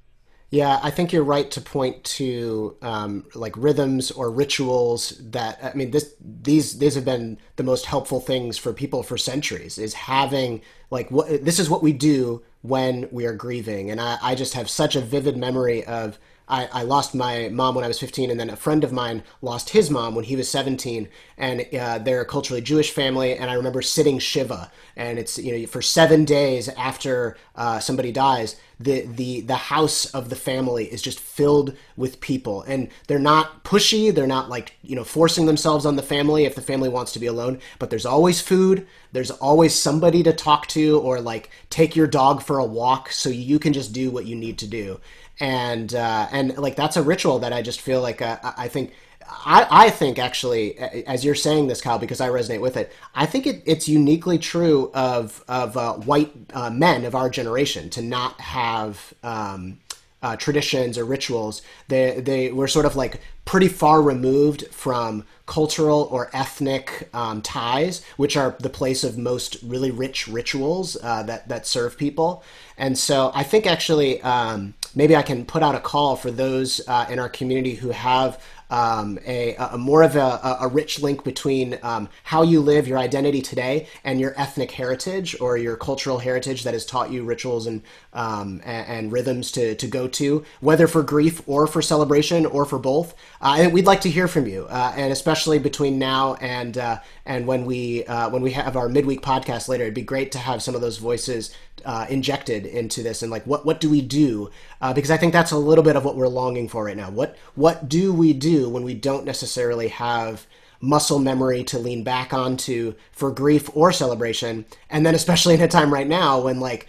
Yeah, 0.56 0.80
I 0.82 0.90
think 0.90 1.12
you're 1.12 1.22
right 1.26 1.52
to 1.52 1.60
point 1.60 2.02
to 2.06 2.78
um, 2.82 3.26
like 3.36 3.58
rhythms 3.58 4.10
or 4.10 4.32
rituals 4.32 5.10
that 5.32 5.60
I 5.62 5.74
mean 5.74 5.92
this 5.92 6.14
these 6.22 6.80
these 6.80 6.96
have 6.96 7.04
been 7.04 7.40
the 7.58 7.64
most 7.64 7.86
helpful 7.86 8.22
things 8.22 8.58
for 8.58 8.72
people 8.72 9.04
for 9.04 9.18
centuries 9.18 9.78
is 9.78 9.94
having 9.94 10.62
like 10.92 11.12
what 11.12 11.44
this 11.44 11.60
is 11.60 11.70
what 11.70 11.84
we 11.84 11.92
do 11.92 12.42
when 12.62 13.10
we 13.12 13.26
are 13.26 13.34
grieving. 13.34 13.92
And 13.92 14.00
I, 14.00 14.18
I 14.22 14.34
just 14.34 14.54
have 14.54 14.70
such 14.70 14.96
a 14.96 15.02
vivid 15.02 15.36
memory 15.36 15.84
of 15.84 16.18
I, 16.48 16.68
I, 16.72 16.84
lost 16.84 17.16
my 17.16 17.50
mom 17.50 17.76
when 17.76 17.84
I 17.84 17.88
was 17.88 18.00
15, 18.00 18.30
and 18.30 18.40
then 18.40 18.50
a 18.50 18.56
friend 18.56 18.84
of 18.84 18.92
mine 18.92 19.24
lost 19.42 19.72
his 19.72 19.90
mom 19.90 20.14
when 20.14 20.26
he 20.26 20.36
was 20.36 20.50
17. 20.50 21.08
And 21.38 21.66
uh, 21.74 21.98
they're 22.00 22.22
a 22.22 22.26
culturally 22.26 22.62
Jewish 22.62 22.92
family, 22.92 23.36
and 23.36 23.50
I 23.50 23.56
remember 23.56 23.82
sitting 23.82 24.20
Shiva, 24.20 24.72
and 24.96 25.20
it's 25.20 25.38
you 25.38 25.58
know 25.58 25.68
for 25.68 25.82
seven 25.82 26.24
days 26.24 26.70
after 26.70 27.36
uh, 27.56 27.80
somebody 27.80 28.12
dies, 28.12 28.56
the 28.80 29.02
the 29.02 29.42
the 29.42 29.56
house 29.56 30.06
of 30.14 30.30
the 30.30 30.36
family 30.36 30.86
is 30.86 31.02
just 31.02 31.20
filled 31.20 31.76
with 31.98 32.22
people, 32.22 32.62
and 32.64 32.90
they're 33.08 33.20
not 33.20 33.64
pushy, 33.64 34.14
they're 34.14 34.28
not 34.28 34.50
like 34.50 34.76
you 34.82 34.96
know 34.96 35.04
forcing 35.04 35.46
themselves 35.46 35.86
on 35.86 35.98
the 35.98 36.04
family 36.04 36.46
if 36.46 36.56
the 36.56 36.62
family 36.62 36.90
wants 36.90 37.12
to 37.14 37.20
be 37.20 37.28
alone, 37.28 37.60
but 37.80 37.90
there's 37.90 38.06
always 38.06 38.40
food, 38.40 38.88
there's 39.12 39.32
always 39.32 39.76
somebody 39.76 40.24
to 40.24 40.32
talk 40.32 40.68
to, 40.68 41.00
or 41.00 41.20
like 41.20 41.50
take 41.70 41.96
your 41.96 42.08
dog 42.08 42.42
for 42.42 42.60
a 42.60 42.66
walk 42.66 43.12
so 43.12 43.30
you 43.30 43.60
can 43.60 43.74
just 43.74 43.92
do 43.92 44.10
what 44.10 44.26
you 44.26 44.36
need 44.36 44.58
to 44.60 44.68
do 44.68 45.02
and 45.40 45.94
uh, 45.94 46.28
and 46.32 46.58
like 46.58 46.76
that's 46.76 46.98
a 46.98 47.04
ritual 47.04 47.40
that 47.40 47.54
I 47.54 47.62
just 47.62 47.82
feel 47.82 48.02
like 48.02 48.22
uh, 48.22 48.38
I 48.58 48.68
think 48.68 48.94
I, 49.28 49.68
I 49.70 49.90
think 49.90 50.20
actually 50.20 50.78
as 50.78 51.26
you're 51.26 51.36
saying 51.36 51.68
this 51.68 51.82
Kyle 51.82 52.00
because 52.00 52.22
I 52.22 52.30
resonate 52.30 52.62
with 52.62 52.78
it 52.78 52.92
I 53.14 53.26
think 53.26 53.48
it, 53.48 53.64
it's 53.66 53.88
uniquely 53.88 54.38
true 54.38 54.92
of 54.94 55.44
of 55.48 55.76
uh, 55.78 55.94
white 55.94 56.32
uh, 56.54 56.70
men 56.70 57.06
of 57.06 57.16
our 57.16 57.30
generation 57.30 57.90
to 57.92 58.02
not 58.02 58.40
have 58.40 59.14
um, 59.24 59.80
uh, 60.24 60.36
traditions 60.36 60.98
or 60.98 61.06
rituals 61.06 61.62
they 61.88 62.20
they 62.20 62.52
were 62.52 62.68
sort 62.68 62.86
of 62.86 62.96
like 62.96 63.20
pretty 63.46 63.68
far 63.68 64.02
removed 64.02 64.68
from 64.72 65.24
cultural 65.46 66.08
or 66.12 66.30
ethnic 66.34 67.08
um, 67.14 67.42
ties, 67.42 68.04
which 68.18 68.36
are 68.36 68.56
the 68.60 68.70
place 68.70 69.04
of 69.04 69.18
most 69.18 69.58
really 69.64 69.92
rich 69.92 70.28
rituals 70.28 70.98
uh, 71.04 71.24
that 71.24 71.48
that 71.48 71.68
serve 71.68 71.98
people. 71.98 72.44
And 72.78 72.98
so 72.98 73.32
I 73.34 73.44
think 73.44 73.66
actually 73.68 74.22
um, 74.22 74.74
maybe 74.96 75.16
I 75.16 75.22
can 75.22 75.46
put 75.46 75.62
out 75.62 75.76
a 75.76 75.80
call 75.80 76.16
for 76.16 76.32
those 76.32 76.82
uh, 76.88 77.06
in 77.10 77.20
our 77.20 77.30
community 77.30 77.76
who 77.76 77.90
have 77.90 78.42
um, 78.70 79.20
a, 79.26 79.56
a, 79.56 79.78
more 79.78 80.04
of 80.04 80.16
a, 80.16 80.58
a 80.62 80.68
rich 80.68 81.00
link 81.00 81.24
between 81.24 81.78
um, 81.84 82.10
how 82.24 82.42
you 82.42 82.62
live 82.62 82.88
your 82.88 82.98
identity 82.98 83.42
today 83.42 83.88
and 84.04 84.20
your 84.20 84.34
ethnic 84.38 84.72
heritage 84.72 85.40
or 85.40 85.58
your 85.58 85.76
cultural 85.76 86.18
heritage 86.18 86.64
that 86.64 86.74
has 86.74 86.86
taught 86.86 87.12
you 87.12 87.24
rituals 87.24 87.68
and 87.68 87.84
um, 88.14 88.62
and, 88.64 88.88
and, 88.88 89.12
rhythms 89.12 89.52
to, 89.52 89.76
to 89.76 89.88
go 89.88 90.08
to, 90.08 90.44
whether 90.62 90.88
for 90.88 91.04
grief 91.04 91.42
or 91.48 91.68
for 91.68 91.82
celebration 91.82 92.46
or 92.46 92.66
for 92.66 92.80
both. 92.80 93.14
Uh, 93.42 93.58
and 93.60 93.74
we'd 93.74 93.86
like 93.86 94.02
to 94.02 94.10
hear 94.10 94.28
from 94.28 94.48
you, 94.48 94.66
uh, 94.70 94.94
and 94.96 95.12
especially 95.12 95.60
between 95.60 96.00
now 96.00 96.36
and 96.36 96.78
uh, 96.78 97.00
and 97.26 97.46
when 97.46 97.66
we 97.66 98.06
uh, 98.06 98.30
when 98.30 98.42
we 98.42 98.52
have 98.52 98.76
our 98.76 98.90
midweek 98.90 99.22
podcast 99.22 99.68
later, 99.68 99.84
it'd 99.84 99.94
be 99.94 100.02
great 100.02 100.32
to 100.32 100.40
have 100.40 100.64
some 100.64 100.76
of 100.76 100.82
those 100.82 100.98
voices 100.98 101.54
uh, 101.84 102.06
injected 102.10 102.66
into 102.66 103.04
this 103.04 103.22
and 103.22 103.32
like 103.32 103.46
what 103.46 103.66
what 103.66 103.80
do 103.80 103.90
we 103.90 104.02
do 104.02 104.50
uh, 104.82 104.94
because 104.94 105.12
I 105.12 105.18
think 105.18 105.34
that's 105.34 105.52
a 105.52 105.58
little 105.58 105.84
bit 105.84 105.96
of 105.96 106.06
what 106.06 106.16
we're 106.16 106.28
longing 106.28 106.68
for 106.68 106.86
right 106.86 106.98
now. 106.98 107.10
What 107.10 107.38
what 107.56 107.90
do 107.90 108.14
we 108.14 108.34
do 108.34 108.70
when 108.70 108.84
we 108.84 108.94
don't 108.94 109.26
necessarily 109.26 109.90
have 109.90 110.48
muscle 110.82 111.20
memory 111.20 111.64
to 111.64 111.80
lean 111.80 112.04
back 112.04 112.34
onto 112.34 112.96
for 113.12 113.32
grief 113.32 113.70
or 113.76 113.92
celebration, 113.92 114.66
and 114.90 115.06
then 115.06 115.16
especially 115.16 115.54
in 115.54 115.62
a 115.62 115.68
time 115.68 115.94
right 115.94 116.08
now 116.08 116.40
when 116.40 116.60
like 116.60 116.88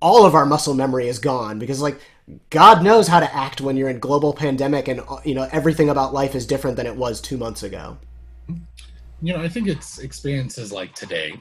all 0.00 0.26
of 0.26 0.34
our 0.34 0.44
muscle 0.46 0.74
memory 0.74 1.08
is 1.08 1.18
gone 1.18 1.58
because 1.58 1.80
like 1.80 1.98
God 2.50 2.82
knows 2.82 3.06
how 3.06 3.20
to 3.20 3.34
act 3.34 3.60
when 3.60 3.76
you're 3.76 3.88
in 3.88 3.98
global 3.98 4.32
pandemic 4.32 4.88
and 4.88 5.00
you 5.24 5.34
know 5.34 5.48
everything 5.52 5.90
about 5.90 6.14
life 6.14 6.34
is 6.34 6.46
different 6.46 6.76
than 6.76 6.86
it 6.86 6.96
was 6.96 7.20
two 7.20 7.36
months 7.36 7.62
ago. 7.62 7.98
You 9.22 9.32
know, 9.32 9.42
I 9.42 9.48
think 9.48 9.68
it's 9.68 9.98
experiences 9.98 10.72
like 10.72 10.94
today. 10.94 11.40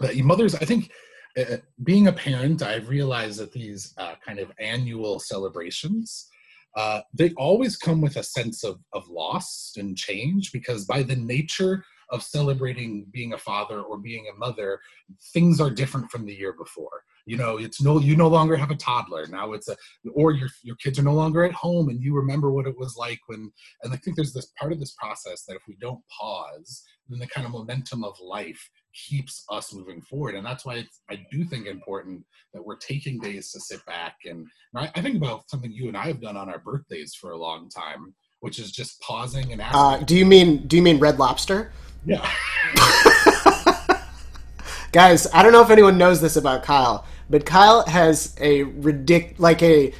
That 0.00 0.16
mothers, 0.18 0.54
I 0.54 0.64
think 0.64 0.90
uh, 1.38 1.56
being 1.82 2.08
a 2.08 2.12
parent, 2.12 2.62
I've 2.62 2.88
realized 2.88 3.38
that 3.38 3.52
these 3.52 3.94
uh, 3.98 4.14
kind 4.24 4.38
of 4.38 4.52
annual 4.58 5.18
celebrations, 5.18 6.28
uh, 6.76 7.00
they 7.12 7.32
always 7.36 7.76
come 7.76 8.00
with 8.00 8.16
a 8.16 8.22
sense 8.22 8.64
of, 8.64 8.78
of 8.92 9.08
loss 9.08 9.72
and 9.76 9.96
change 9.96 10.52
because 10.52 10.84
by 10.84 11.02
the 11.02 11.16
nature 11.16 11.84
of 12.10 12.22
celebrating 12.22 13.06
being 13.12 13.32
a 13.32 13.38
father 13.38 13.80
or 13.80 13.98
being 13.98 14.26
a 14.32 14.38
mother, 14.38 14.80
things 15.32 15.60
are 15.60 15.70
different 15.70 16.10
from 16.10 16.26
the 16.26 16.34
year 16.34 16.52
before. 16.52 17.02
you 17.26 17.36
know 17.36 17.56
it's 17.58 17.80
no 17.80 18.00
you 18.00 18.16
no 18.16 18.28
longer 18.28 18.56
have 18.56 18.70
a 18.70 18.76
toddler 18.76 19.26
now 19.26 19.52
it's 19.52 19.68
a 19.68 19.76
or 20.14 20.32
your 20.32 20.48
your 20.62 20.76
kids 20.76 20.98
are 20.98 21.04
no 21.04 21.14
longer 21.14 21.44
at 21.44 21.52
home 21.52 21.88
and 21.88 22.02
you 22.02 22.14
remember 22.14 22.50
what 22.52 22.66
it 22.66 22.76
was 22.78 22.96
like 22.96 23.20
when 23.26 23.50
and 23.82 23.92
i 23.92 23.96
think 23.96 24.16
there's 24.16 24.32
this 24.32 24.52
part 24.58 24.72
of 24.72 24.80
this 24.80 24.94
process 24.98 25.44
that 25.44 25.56
if 25.56 25.62
we 25.68 25.76
don't 25.80 26.00
pause 26.08 26.82
then 27.08 27.18
the 27.18 27.26
kind 27.26 27.46
of 27.46 27.52
momentum 27.52 28.02
of 28.04 28.18
life 28.20 28.70
keeps 28.94 29.44
us 29.50 29.72
moving 29.72 30.00
forward 30.02 30.34
and 30.34 30.44
that's 30.44 30.64
why 30.64 30.74
it's, 30.74 31.00
i 31.10 31.18
do 31.30 31.44
think 31.44 31.66
important 31.66 32.22
that 32.52 32.64
we're 32.64 32.76
taking 32.76 33.18
days 33.18 33.50
to 33.50 33.60
sit 33.60 33.84
back 33.86 34.16
and 34.24 34.46
I, 34.74 34.90
I 34.94 35.00
think 35.00 35.16
about 35.16 35.48
something 35.48 35.72
you 35.72 35.88
and 35.88 35.96
i 35.96 36.06
have 36.06 36.20
done 36.20 36.36
on 36.36 36.48
our 36.48 36.58
birthdays 36.58 37.14
for 37.14 37.32
a 37.32 37.38
long 37.38 37.68
time 37.68 38.14
which 38.42 38.58
is 38.58 38.72
just 38.72 39.00
pausing 39.00 39.52
and 39.52 39.62
asking. 39.62 39.80
Uh, 39.80 39.96
do 39.98 40.16
you 40.16 40.26
mean 40.26 40.66
do 40.66 40.76
you 40.76 40.82
mean 40.82 40.98
Red 40.98 41.18
Lobster? 41.18 41.72
Yeah. 42.04 42.28
Guys, 44.92 45.28
I 45.32 45.42
don't 45.42 45.52
know 45.52 45.62
if 45.62 45.70
anyone 45.70 45.96
knows 45.96 46.20
this 46.20 46.36
about 46.36 46.64
Kyle, 46.64 47.06
but 47.30 47.46
Kyle 47.46 47.86
has 47.86 48.34
a 48.40 48.64
ridic 48.64 49.38
like 49.38 49.62
a, 49.62 49.94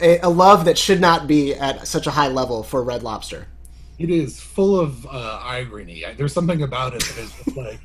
a, 0.00 0.18
a 0.20 0.28
love 0.28 0.66
that 0.66 0.76
should 0.76 1.00
not 1.00 1.26
be 1.26 1.54
at 1.54 1.88
such 1.88 2.06
a 2.06 2.10
high 2.10 2.28
level 2.28 2.62
for 2.62 2.84
Red 2.84 3.02
Lobster. 3.02 3.48
It 3.98 4.10
is 4.10 4.38
full 4.38 4.78
of 4.78 5.06
uh, 5.06 5.40
irony. 5.42 6.04
There's 6.16 6.34
something 6.34 6.62
about 6.62 6.94
it 6.94 7.02
that 7.02 7.18
is 7.18 7.32
just 7.32 7.56
like 7.56 7.80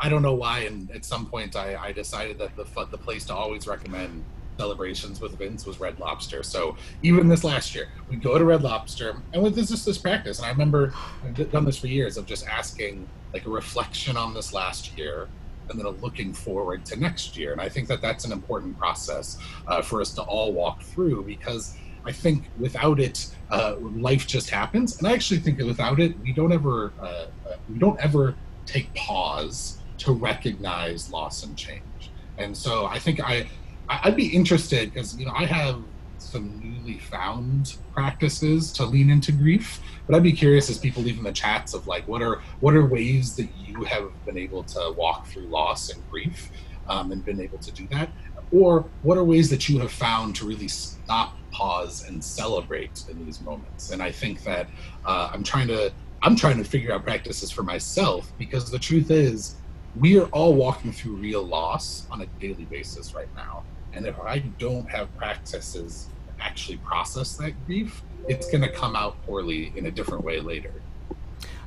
I 0.00 0.08
don't 0.08 0.22
know 0.22 0.34
why. 0.34 0.60
And 0.60 0.90
at 0.90 1.04
some 1.04 1.26
point, 1.26 1.56
I, 1.56 1.76
I 1.76 1.92
decided 1.92 2.38
that 2.38 2.56
the 2.56 2.64
the 2.86 2.98
place 2.98 3.24
to 3.26 3.34
always 3.34 3.66
recommend 3.66 4.24
celebrations 4.60 5.20
with 5.20 5.38
Vince 5.38 5.64
was 5.64 5.80
Red 5.80 5.98
Lobster. 5.98 6.42
So 6.42 6.76
even 7.02 7.28
this 7.28 7.44
last 7.44 7.74
year, 7.74 7.88
we 8.10 8.16
go 8.16 8.36
to 8.36 8.44
Red 8.44 8.62
Lobster, 8.62 9.16
and 9.32 9.42
with 9.42 9.54
this 9.54 9.70
just 9.70 9.86
this 9.86 9.98
practice. 9.98 10.38
And 10.38 10.46
I 10.46 10.50
remember 10.50 10.94
I've 11.24 11.50
done 11.52 11.64
this 11.64 11.78
for 11.78 11.86
years 11.86 12.16
of 12.16 12.26
just 12.26 12.46
asking 12.46 13.08
like 13.32 13.46
a 13.46 13.50
reflection 13.50 14.16
on 14.16 14.34
this 14.34 14.52
last 14.52 14.96
year, 14.98 15.28
and 15.68 15.78
then 15.78 15.86
a 15.86 15.90
looking 15.90 16.32
forward 16.32 16.84
to 16.86 16.98
next 16.98 17.36
year. 17.36 17.52
And 17.52 17.60
I 17.60 17.68
think 17.68 17.88
that 17.88 18.00
that's 18.00 18.24
an 18.24 18.32
important 18.32 18.78
process 18.78 19.38
uh, 19.66 19.82
for 19.82 20.00
us 20.00 20.12
to 20.14 20.22
all 20.22 20.52
walk 20.52 20.82
through 20.82 21.24
because. 21.24 21.76
I 22.02 22.12
think 22.12 22.44
without 22.58 22.98
it, 22.98 23.26
uh, 23.50 23.74
life 23.78 24.26
just 24.26 24.48
happens, 24.48 24.96
and 24.96 25.06
I 25.06 25.12
actually 25.12 25.40
think 25.40 25.58
that 25.58 25.66
without 25.66 26.00
it, 26.00 26.18
we 26.20 26.32
don't 26.32 26.50
ever 26.50 26.94
uh, 26.98 27.26
we 27.68 27.78
don't 27.78 28.00
ever 28.00 28.34
take 28.64 28.88
pause 28.94 29.79
to 30.00 30.12
recognize 30.12 31.10
loss 31.10 31.44
and 31.44 31.56
change. 31.56 32.10
And 32.38 32.56
so 32.56 32.86
I 32.86 32.98
think 32.98 33.20
I 33.20 33.48
I'd 33.88 34.16
be 34.16 34.28
interested 34.28 34.92
because 34.92 35.18
you 35.18 35.26
know 35.26 35.32
I 35.34 35.44
have 35.46 35.82
some 36.18 36.60
newly 36.62 36.98
found 36.98 37.76
practices 37.92 38.72
to 38.72 38.84
lean 38.84 39.10
into 39.10 39.32
grief, 39.32 39.80
but 40.06 40.14
I'd 40.14 40.22
be 40.22 40.32
curious 40.32 40.70
as 40.70 40.78
people 40.78 41.02
leave 41.02 41.18
in 41.18 41.24
the 41.24 41.32
chats 41.32 41.74
of 41.74 41.86
like 41.86 42.06
what 42.08 42.22
are 42.22 42.40
what 42.60 42.74
are 42.74 42.86
ways 42.86 43.36
that 43.36 43.48
you 43.66 43.84
have 43.84 44.10
been 44.24 44.38
able 44.38 44.62
to 44.64 44.94
walk 44.96 45.26
through 45.26 45.46
loss 45.46 45.90
and 45.90 46.02
grief 46.10 46.50
um, 46.88 47.12
and 47.12 47.24
been 47.24 47.40
able 47.40 47.58
to 47.58 47.72
do 47.72 47.86
that, 47.88 48.08
or 48.52 48.84
what 49.02 49.18
are 49.18 49.24
ways 49.24 49.50
that 49.50 49.68
you 49.68 49.78
have 49.80 49.92
found 49.92 50.34
to 50.36 50.46
really 50.46 50.68
stop, 50.68 51.36
pause, 51.50 52.04
and 52.08 52.22
celebrate 52.22 53.04
in 53.10 53.24
these 53.24 53.40
moments. 53.40 53.90
And 53.90 54.02
I 54.02 54.10
think 54.10 54.44
that 54.44 54.68
uh, 55.04 55.30
I'm 55.32 55.42
trying 55.42 55.68
to 55.68 55.92
I'm 56.22 56.36
trying 56.36 56.58
to 56.58 56.64
figure 56.64 56.92
out 56.92 57.04
practices 57.04 57.50
for 57.50 57.62
myself 57.62 58.32
because 58.38 58.70
the 58.70 58.78
truth 58.78 59.10
is 59.10 59.56
we 59.98 60.18
are 60.18 60.26
all 60.26 60.54
walking 60.54 60.92
through 60.92 61.16
real 61.16 61.42
loss 61.42 62.06
on 62.10 62.20
a 62.20 62.26
daily 62.40 62.64
basis 62.64 63.14
right 63.14 63.28
now 63.34 63.64
and 63.92 64.06
if 64.06 64.18
I 64.20 64.38
don't 64.58 64.88
have 64.88 65.14
practices 65.16 66.08
to 66.26 66.44
actually 66.44 66.78
process 66.78 67.36
that 67.36 67.52
grief, 67.66 68.02
it's 68.28 68.50
going 68.50 68.62
to 68.62 68.68
come 68.68 68.94
out 68.94 69.20
poorly 69.26 69.72
in 69.76 69.86
a 69.86 69.90
different 69.90 70.24
way 70.24 70.40
later. 70.40 70.72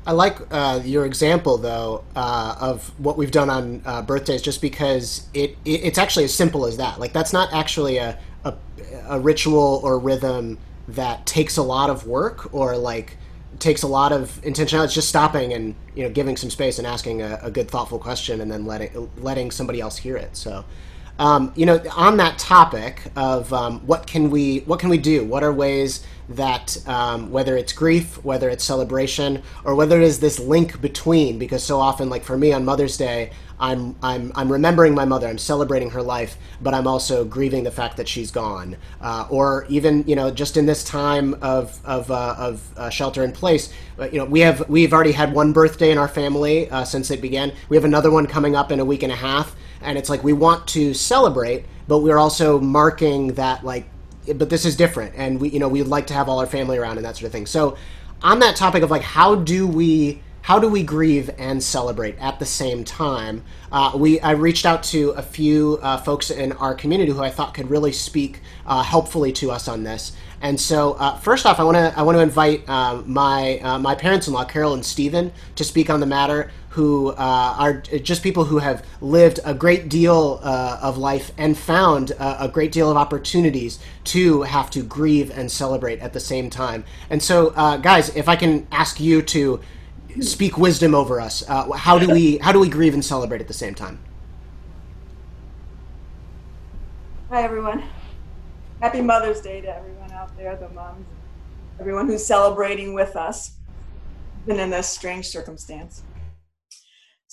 I 0.06 0.12
like 0.12 0.38
uh, 0.51 0.82
your 0.84 1.06
example 1.06 1.58
though 1.58 2.03
uh, 2.15 2.56
of 2.60 2.88
what 3.00 3.18
we've 3.18 3.32
done 3.32 3.50
on 3.50 3.82
uh, 3.86 4.01
birthdays, 4.01 4.42
just 4.42 4.62
because 4.62 5.27
it, 5.34 5.51
it, 5.63 5.82
it's 5.84 5.98
actually 5.98 6.25
as 6.25 6.34
simple 6.34 6.65
as 6.65 6.77
that. 6.77 7.00
Like 7.00 7.13
that's 7.13 7.32
not 7.32 7.53
actually 7.53 7.98
a, 7.98 8.20
a, 8.44 8.53
a 9.08 9.20
ritual 9.20 9.80
or 9.84 10.00
rhythm 10.00 10.58
that 10.89 11.25
takes 11.25 11.56
a 11.56 11.63
lot 11.63 11.89
of 11.89 12.06
work 12.06 12.53
or 12.53 12.77
like 12.77 13.18
takes 13.63 13.82
a 13.82 13.88
lot 13.88 14.12
of 14.12 14.29
intentionality. 14.43 14.86
It's 14.86 14.93
just 14.93 15.10
stopping 15.10 15.53
and 15.53 15.74
you 15.96 16.03
know 16.03 16.10
giving 16.10 16.38
some 16.38 16.50
space 16.50 16.77
and 16.77 16.86
asking 16.86 17.22
a, 17.22 17.39
a 17.41 17.50
good 17.50 17.70
thoughtful 17.72 17.98
question 17.98 18.41
and 18.41 18.51
then 18.51 18.65
letting 18.65 19.10
letting 19.17 19.51
somebody 19.51 19.79
else 19.79 19.98
hear 19.98 20.17
it. 20.17 20.36
So 20.36 20.65
um, 21.20 21.53
you 21.55 21.65
know, 21.65 21.82
on 21.96 22.17
that 22.17 22.39
topic 22.39 23.01
of 23.15 23.53
um, 23.53 23.79
what 23.82 24.08
can 24.08 24.29
we 24.29 24.60
what 24.60 24.79
can 24.79 24.89
we 24.89 24.98
do? 24.98 25.24
What 25.24 25.43
are 25.43 25.53
ways 25.53 26.05
that 26.29 26.77
um, 26.88 27.32
whether 27.32 27.55
it's 27.55 27.74
grief, 27.74 28.24
whether 28.24 28.50
it's 28.50 28.63
celebration, 28.63 29.43
or 29.63 29.75
whether 29.75 30.01
it 30.01 30.05
is 30.05 30.20
this 30.20 30.39
link 30.39 30.82
between? 30.82 31.38
Because 31.38 31.63
so 31.63 31.79
often, 31.79 32.10
like 32.10 32.24
for 32.24 32.38
me 32.38 32.51
on 32.51 32.65
Mother's 32.65 32.98
Day, 32.98 33.29
I'm 33.60 33.96
I'm 34.01 34.32
I'm 34.36 34.51
remembering 34.51 34.96
my 34.96 35.05
mother. 35.05 35.27
I'm 35.27 35.38
celebrating 35.38 35.91
her 35.91 36.01
life, 36.01 36.36
but 36.62 36.74
I'm 36.74 36.88
also 36.88 37.24
grieving 37.24 37.63
the 37.63 37.72
fact 37.72 37.98
that 37.98 38.08
she's 38.08 38.32
gone. 38.32 38.75
Uh, 39.00 39.27
or 39.29 39.65
even 39.70 40.03
you 40.08 40.15
know, 40.15 40.32
just 40.32 40.58
in 40.58 40.65
this 40.65 40.84
time 40.84 41.36
of 41.41 41.79
of 41.86 42.10
uh, 42.10 42.36
of 42.39 42.77
uh, 42.77 42.89
shelter 42.89 43.24
in 43.24 43.32
place, 43.32 43.72
uh, 44.00 44.10
you 44.12 44.17
know, 44.17 44.25
we 44.25 44.39
have 44.39 44.67
we've 44.67 44.93
already 44.93 45.12
had 45.12 45.32
one 45.32 45.53
birthday 45.53 45.91
in 45.91 46.00
our 46.00 46.08
family 46.08 46.70
uh, 46.72 46.84
since 46.84 47.12
it 47.12 47.22
began. 47.22 47.53
We 47.70 47.77
have 47.77 47.86
another 47.86 48.10
one 48.10 48.25
coming 48.25 48.55
up 48.55 48.72
in 48.72 48.79
a 48.79 48.86
week 48.86 49.03
and 49.03 49.12
a 49.12 49.15
half 49.15 49.55
and 49.84 49.98
it's 49.98 50.10
like 50.10 50.24
we 50.24 50.34
want 50.34 50.68
to 50.70 50.94
celebrate, 50.94 51.66
but 51.88 52.00
we're 52.00 52.18
also 52.18 52.60
marking 52.60 53.34
that 53.34 53.63
like, 53.63 53.88
but 54.36 54.50
this 54.50 54.66
is 54.66 54.75
different, 54.75 55.13
and 55.16 55.40
we 55.40 55.50
you 55.50 55.60
know 55.60 55.68
we'd 55.68 55.84
like 55.84 56.08
to 56.08 56.13
have 56.13 56.30
all 56.30 56.40
our 56.40 56.48
family 56.48 56.78
around 56.78 56.98
and 56.98 57.06
that 57.06 57.16
sort 57.16 57.25
of 57.25 57.32
thing. 57.32 57.46
So 57.46 57.78
on 58.22 58.40
that 58.40 58.56
topic 58.56 58.84
of 58.84 58.92
like 58.92 59.02
how 59.02 59.36
do 59.36 59.68
we 59.68 60.22
how 60.44 60.60
do 60.60 60.68
we 60.68 60.84
grieve 60.84 61.30
and 61.38 61.63
celebrate 61.63 62.18
at 62.20 62.38
the 62.38 62.46
same 62.46 62.84
time? 62.84 63.44
Uh, 63.72 63.94
we 63.96 64.20
I 64.20 64.32
reached 64.32 64.66
out 64.66 64.84
to 64.84 65.12
a 65.12 65.22
few 65.22 65.80
uh, 65.82 65.98
folks 65.98 66.30
in 66.30 66.52
our 66.54 66.75
community 66.75 67.12
who 67.12 67.22
I 67.22 67.30
thought 67.30 67.54
could 67.54 67.70
really 67.70 67.94
speak 67.94 68.42
uh, 68.66 68.84
helpfully 68.84 69.32
to 69.34 69.52
us 69.52 69.68
on 69.68 69.84
this. 69.84 70.12
And 70.42 70.60
so, 70.60 70.94
uh, 70.96 71.18
first 71.18 71.46
off, 71.46 71.62
I 71.62 71.63
want 71.63 71.78
to 71.78 71.98
I 71.98 72.02
want 72.02 72.18
to 72.18 72.22
invite 72.22 72.68
um, 72.68 73.10
my 73.12 73.60
uh, 73.60 73.80
my 73.80 73.96
parents-in-law, 73.96 74.44
Carol 74.46 74.74
and 74.74 74.86
Stephen, 74.86 75.32
to 75.56 75.63
speak 75.63 75.90
on 75.90 76.02
the 76.02 76.06
matter. 76.06 76.52
Who 76.74 77.10
uh, 77.10 77.56
are 77.60 77.74
just 77.74 78.24
people 78.24 78.46
who 78.46 78.58
have 78.58 78.84
lived 79.00 79.39
a 79.46 79.53
great 79.53 79.89
deal 79.89 80.39
uh, 80.42 80.80
of 80.82 80.98
life 80.98 81.32
and 81.38 81.56
found 81.56 82.13
a 82.20 82.50
great 82.51 82.72
deal 82.72 82.89
of 82.89 82.98
opportunities 82.98 83.77
to 84.06 84.42
have 84.42 84.72
to 84.72 84.82
grieve 84.82 85.30
and 85.30 85.51
celebrate 85.51 86.00
at 86.00 86.13
the 86.13 86.20
same 86.20 86.50
time. 86.50 86.84
And 87.12 87.22
so, 87.22 87.53
uh, 87.56 87.77
guys, 87.77 88.15
if 88.15 88.27
I 88.27 88.36
can 88.36 88.65
ask 88.72 89.00
you 89.00 89.22
to 89.22 89.60
speak 90.20 90.58
wisdom 90.58 90.96
over 90.96 91.22
us, 91.22 91.48
uh, 91.48 91.72
how 91.74 92.00
do 92.00 92.10
we 92.10 92.38
how 92.38 92.51
do 92.51 92.60
we 92.60 92.70
grieve 92.70 92.96
and 92.96 93.06
celebrate 93.06 93.42
at 93.42 93.48
the 93.48 93.53
same 93.53 93.75
time? 93.75 94.00
Hi, 97.30 97.44
everyone. 97.44 97.84
Happy 98.80 99.01
Mother's 99.01 99.42
Day 99.42 99.62
to 99.62 99.75
everyone 99.75 100.12
out 100.12 100.36
there, 100.38 100.56
the 100.56 100.70
moms, 100.70 101.06
everyone 101.80 102.08
who's 102.08 102.25
celebrating 102.25 102.94
with 102.94 103.15
us, 103.15 103.53
even 104.46 104.60
in 104.60 104.70
this 104.70 104.88
strange 104.88 105.27
circumstance. 105.27 106.03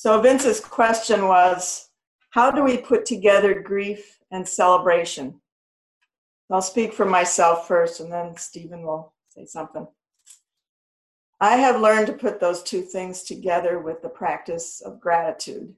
So 0.00 0.18
Vince's 0.22 0.60
question 0.60 1.28
was, 1.28 1.90
how 2.30 2.50
do 2.50 2.64
we 2.64 2.78
put 2.78 3.04
together 3.04 3.60
grief 3.60 4.18
and 4.30 4.48
celebration? 4.48 5.42
I'll 6.50 6.62
speak 6.62 6.94
for 6.94 7.04
myself 7.04 7.68
first, 7.68 8.00
and 8.00 8.10
then 8.10 8.34
Stephen 8.38 8.80
will 8.80 9.12
say 9.28 9.44
something. 9.44 9.86
I 11.38 11.56
have 11.56 11.82
learned 11.82 12.06
to 12.06 12.14
put 12.14 12.40
those 12.40 12.62
two 12.62 12.80
things 12.80 13.24
together 13.24 13.78
with 13.78 14.00
the 14.00 14.08
practice 14.08 14.80
of 14.80 15.02
gratitude. 15.02 15.74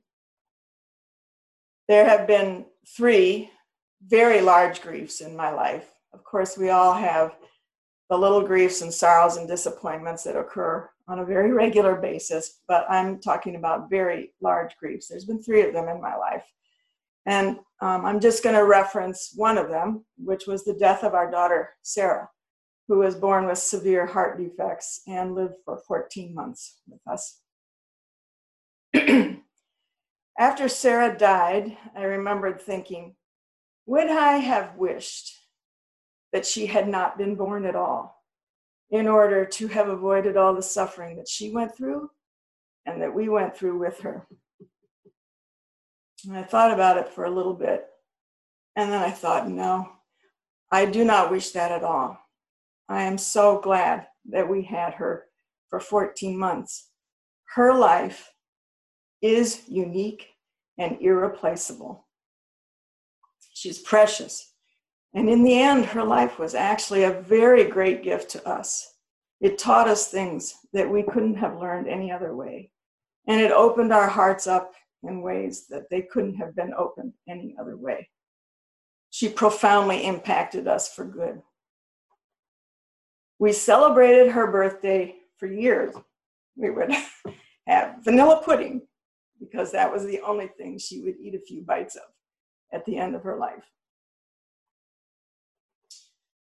There 1.88 2.08
have 2.08 2.28
been 2.28 2.66
three 2.86 3.50
very 4.06 4.40
large 4.40 4.82
griefs 4.82 5.20
in 5.20 5.34
my 5.34 5.50
life 5.50 5.92
of 6.12 6.24
course, 6.24 6.58
we 6.58 6.70
all 6.70 6.92
have 6.92 7.36
the 8.10 8.18
little 8.18 8.42
griefs 8.42 8.82
and 8.82 8.92
sorrows 8.92 9.36
and 9.36 9.48
disappointments 9.48 10.24
that 10.24 10.36
occur 10.36 10.88
on 11.08 11.20
a 11.20 11.24
very 11.24 11.52
regular 11.64 11.96
basis, 11.96 12.60
but 12.68 12.86
I'm 12.90 13.20
talking 13.20 13.56
about 13.56 13.90
very 13.90 14.32
large 14.40 14.76
griefs. 14.76 15.08
There's 15.08 15.24
been 15.24 15.42
three 15.42 15.62
of 15.62 15.72
them 15.72 15.88
in 15.88 16.00
my 16.00 16.16
life. 16.16 16.44
And 17.26 17.58
um, 17.80 18.04
I'm 18.04 18.20
just 18.20 18.42
going 18.42 18.56
to 18.56 18.64
reference 18.64 19.32
one 19.36 19.56
of 19.56 19.68
them, 19.68 20.04
which 20.16 20.46
was 20.46 20.64
the 20.64 20.74
death 20.74 21.04
of 21.04 21.14
our 21.14 21.30
daughter, 21.30 21.70
Sarah, 21.82 22.28
who 22.88 22.98
was 22.98 23.14
born 23.14 23.46
with 23.46 23.58
severe 23.58 24.06
heart 24.06 24.38
defects 24.38 25.02
and 25.06 25.34
lived 25.34 25.54
for 25.64 25.78
14 25.86 26.34
months 26.34 26.78
with 26.88 27.00
us. 27.06 27.38
After 30.38 30.68
Sarah 30.68 31.16
died, 31.16 31.76
I 31.94 32.02
remembered 32.02 32.60
thinking, 32.60 33.14
would 33.86 34.10
I 34.10 34.38
have 34.38 34.76
wished 34.76 35.38
that 36.32 36.46
she 36.46 36.66
had 36.66 36.88
not 36.88 37.18
been 37.18 37.36
born 37.36 37.66
at 37.66 37.76
all 37.76 38.21
in 38.92 39.08
order 39.08 39.46
to 39.46 39.66
have 39.68 39.88
avoided 39.88 40.36
all 40.36 40.54
the 40.54 40.62
suffering 40.62 41.16
that 41.16 41.26
she 41.26 41.50
went 41.50 41.74
through 41.74 42.10
and 42.84 43.00
that 43.00 43.14
we 43.14 43.28
went 43.28 43.56
through 43.56 43.78
with 43.78 43.98
her. 44.00 44.26
And 46.26 46.36
I 46.36 46.42
thought 46.42 46.70
about 46.70 46.98
it 46.98 47.08
for 47.08 47.24
a 47.24 47.30
little 47.30 47.54
bit. 47.54 47.86
And 48.76 48.92
then 48.92 49.02
I 49.02 49.10
thought, 49.10 49.48
no, 49.48 49.88
I 50.70 50.84
do 50.84 51.04
not 51.04 51.30
wish 51.30 51.50
that 51.50 51.72
at 51.72 51.82
all. 51.82 52.18
I 52.88 53.04
am 53.04 53.16
so 53.16 53.60
glad 53.60 54.06
that 54.30 54.48
we 54.48 54.62
had 54.62 54.94
her 54.94 55.24
for 55.68 55.80
14 55.80 56.38
months. 56.38 56.90
Her 57.54 57.74
life 57.74 58.30
is 59.22 59.62
unique 59.68 60.28
and 60.76 60.98
irreplaceable. 61.00 62.06
She's 63.54 63.78
precious. 63.78 64.51
And 65.14 65.28
in 65.28 65.42
the 65.42 65.60
end, 65.60 65.84
her 65.86 66.04
life 66.04 66.38
was 66.38 66.54
actually 66.54 67.04
a 67.04 67.20
very 67.20 67.64
great 67.64 68.02
gift 68.02 68.30
to 68.30 68.48
us. 68.48 68.94
It 69.40 69.58
taught 69.58 69.88
us 69.88 70.08
things 70.08 70.54
that 70.72 70.88
we 70.88 71.02
couldn't 71.02 71.34
have 71.34 71.58
learned 71.58 71.88
any 71.88 72.10
other 72.10 72.34
way. 72.34 72.70
And 73.26 73.40
it 73.40 73.52
opened 73.52 73.92
our 73.92 74.08
hearts 74.08 74.46
up 74.46 74.72
in 75.02 75.22
ways 75.22 75.66
that 75.68 75.90
they 75.90 76.02
couldn't 76.02 76.36
have 76.36 76.54
been 76.54 76.72
opened 76.76 77.12
any 77.28 77.54
other 77.60 77.76
way. 77.76 78.08
She 79.10 79.28
profoundly 79.28 80.06
impacted 80.06 80.66
us 80.66 80.94
for 80.94 81.04
good. 81.04 81.42
We 83.38 83.52
celebrated 83.52 84.30
her 84.30 84.50
birthday 84.50 85.16
for 85.36 85.46
years. 85.46 85.94
We 86.56 86.70
would 86.70 86.94
have 87.66 87.96
vanilla 88.02 88.40
pudding 88.44 88.82
because 89.40 89.72
that 89.72 89.92
was 89.92 90.04
the 90.04 90.20
only 90.20 90.46
thing 90.46 90.78
she 90.78 91.00
would 91.00 91.16
eat 91.20 91.34
a 91.34 91.40
few 91.40 91.62
bites 91.62 91.96
of 91.96 92.02
at 92.72 92.84
the 92.86 92.96
end 92.96 93.14
of 93.14 93.24
her 93.24 93.36
life. 93.36 93.64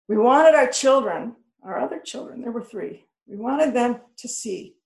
We 0.09 0.17
wanted 0.17 0.55
our 0.55 0.69
children, 0.69 1.37
our 1.63 1.79
other 1.79 1.99
children, 1.99 2.41
there 2.41 2.51
were 2.51 2.65
three, 2.65 3.05
we 3.27 3.37
wanted 3.37 3.75
them 3.75 4.01
to 4.17 4.29
see 4.29 4.77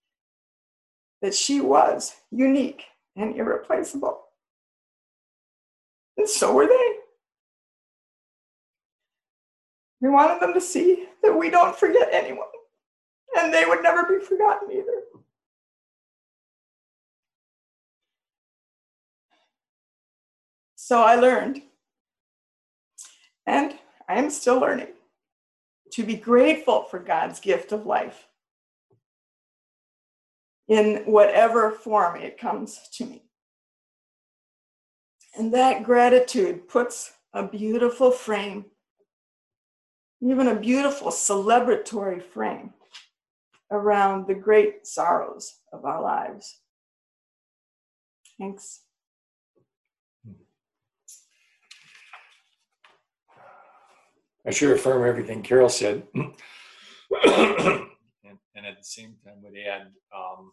that 1.22 1.34
she 1.34 1.60
was 1.60 2.12
unique 2.32 2.82
and 3.14 3.36
irreplaceable. 3.36 4.24
And 6.16 6.28
so 6.28 6.52
were 6.52 6.66
they. 6.66 6.96
We 10.00 10.08
wanted 10.08 10.42
them 10.42 10.52
to 10.54 10.60
see 10.60 11.06
that 11.22 11.38
we 11.38 11.48
don't 11.48 11.76
forget 11.76 12.08
anyone, 12.10 12.48
and 13.36 13.54
they 13.54 13.64
would 13.64 13.84
never 13.84 14.02
be 14.02 14.24
forgotten 14.24 14.72
either. 14.72 15.02
So 20.74 21.00
I 21.00 21.14
learned, 21.14 21.62
and 23.46 23.78
I 24.08 24.18
am 24.18 24.28
still 24.30 24.58
learning, 24.58 24.88
to 25.92 26.04
be 26.04 26.14
grateful 26.14 26.84
for 26.84 26.98
God's 26.98 27.40
gift 27.40 27.72
of 27.72 27.86
life 27.86 28.26
in 30.68 31.02
whatever 31.04 31.70
form 31.70 32.16
it 32.16 32.38
comes 32.38 32.80
to 32.94 33.04
me. 33.04 33.24
And 35.36 35.52
that 35.54 35.82
gratitude 35.82 36.68
puts 36.68 37.12
a 37.32 37.46
beautiful 37.46 38.10
frame, 38.10 38.66
even 40.20 40.48
a 40.48 40.54
beautiful 40.54 41.08
celebratory 41.08 42.22
frame 42.22 42.72
around 43.70 44.26
the 44.26 44.34
great 44.34 44.86
sorrows 44.86 45.58
of 45.72 45.84
our 45.84 46.02
lives. 46.02 46.60
Thanks. 48.38 48.80
I 54.46 54.50
sure 54.50 54.74
affirm 54.74 55.06
everything 55.08 55.42
Carol 55.42 55.68
said. 55.68 56.02
and, 56.14 56.34
and, 58.54 58.66
at 58.66 58.78
the 58.78 58.84
same 58.84 59.14
time 59.24 59.42
would 59.42 59.54
add, 59.56 59.88
um, 60.14 60.52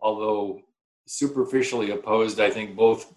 although 0.00 0.60
superficially 1.06 1.90
opposed, 1.90 2.40
I 2.40 2.50
think 2.50 2.76
both 2.76 3.14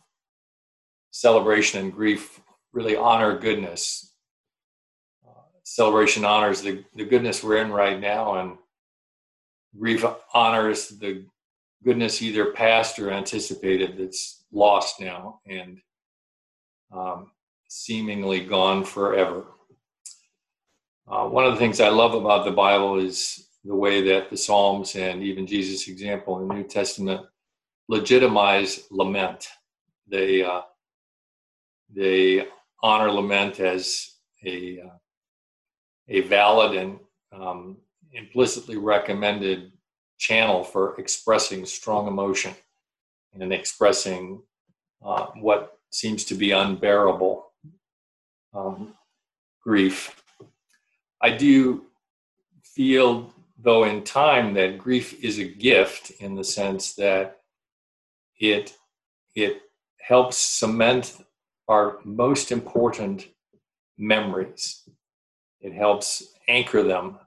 celebration 1.11 1.81
and 1.81 1.93
grief 1.93 2.39
really 2.71 2.95
honor 2.95 3.37
goodness. 3.37 4.13
Uh, 5.27 5.41
celebration 5.63 6.23
honors 6.23 6.61
the, 6.61 6.83
the 6.95 7.05
goodness 7.05 7.43
we're 7.43 7.57
in 7.57 7.71
right 7.71 7.99
now, 7.99 8.35
and 8.35 8.57
grief 9.77 10.05
honors 10.33 10.89
the 10.89 11.25
goodness 11.83 12.21
either 12.21 12.51
past 12.51 12.99
or 12.99 13.11
anticipated 13.11 13.97
that's 13.97 14.43
lost 14.51 14.99
now. 14.99 15.39
And 15.47 15.79
um, 16.95 17.31
seemingly 17.69 18.41
gone 18.41 18.83
forever. 18.83 19.45
Uh, 21.07 21.27
one 21.27 21.45
of 21.45 21.53
the 21.53 21.59
things 21.59 21.79
I 21.79 21.89
love 21.89 22.13
about 22.13 22.43
the 22.43 22.51
Bible 22.51 22.99
is 22.99 23.47
the 23.63 23.75
way 23.75 24.01
that 24.01 24.29
the 24.29 24.37
Psalms 24.37 24.95
and 24.95 25.23
even 25.23 25.47
Jesus' 25.47 25.87
example 25.87 26.39
in 26.39 26.47
the 26.47 26.53
New 26.53 26.63
Testament 26.63 27.25
legitimize 27.87 28.87
lament. 28.91 29.47
They 30.07 30.43
uh, 30.43 30.61
they 31.95 32.47
honor 32.81 33.11
lament 33.11 33.59
as 33.59 34.15
a 34.45 34.81
uh, 34.81 34.97
a 36.07 36.21
valid 36.21 36.75
and 36.75 36.99
um, 37.31 37.77
implicitly 38.13 38.77
recommended 38.77 39.71
channel 40.17 40.63
for 40.63 40.99
expressing 40.99 41.65
strong 41.65 42.07
emotion 42.07 42.53
and 43.33 43.53
expressing 43.53 44.41
uh, 45.05 45.27
what 45.39 45.77
seems 45.91 46.23
to 46.25 46.35
be 46.35 46.51
unbearable 46.51 47.48
um, 48.53 48.93
grief. 49.63 50.21
I 51.21 51.31
do 51.31 51.85
feel, 52.63 53.33
though, 53.57 53.83
in 53.83 54.03
time 54.03 54.53
that 54.53 54.77
grief 54.77 55.23
is 55.23 55.39
a 55.39 55.45
gift 55.45 56.11
in 56.19 56.35
the 56.35 56.43
sense 56.43 56.95
that 56.95 57.41
it 58.39 58.75
it 59.35 59.61
helps 59.99 60.37
cement 60.37 61.17
our 61.67 61.99
most 62.03 62.51
important 62.51 63.27
memories. 63.97 64.89
It 65.61 65.73
helps 65.73 66.33
anchor 66.47 66.83
them 66.83 67.19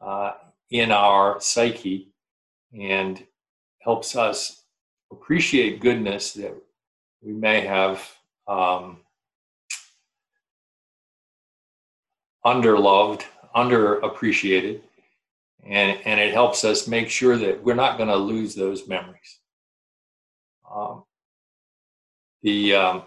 uh, 0.00 0.32
in 0.70 0.90
our 0.90 1.40
psyche 1.40 2.12
and 2.72 3.24
helps 3.80 4.16
us 4.16 4.64
appreciate 5.12 5.80
goodness 5.80 6.32
that 6.32 6.54
we 7.20 7.32
may 7.32 7.60
have 7.60 8.02
um, 8.48 8.98
underloved, 12.44 13.22
underappreciated, 13.54 14.80
and, 15.64 15.98
and 16.04 16.20
it 16.20 16.32
helps 16.32 16.64
us 16.64 16.88
make 16.88 17.08
sure 17.08 17.36
that 17.36 17.62
we're 17.62 17.74
not 17.74 17.96
going 17.96 18.08
to 18.08 18.16
lose 18.16 18.54
those 18.54 18.88
memories. 18.88 19.38
Um, 20.70 21.04
the 22.42 22.74
um, 22.74 23.02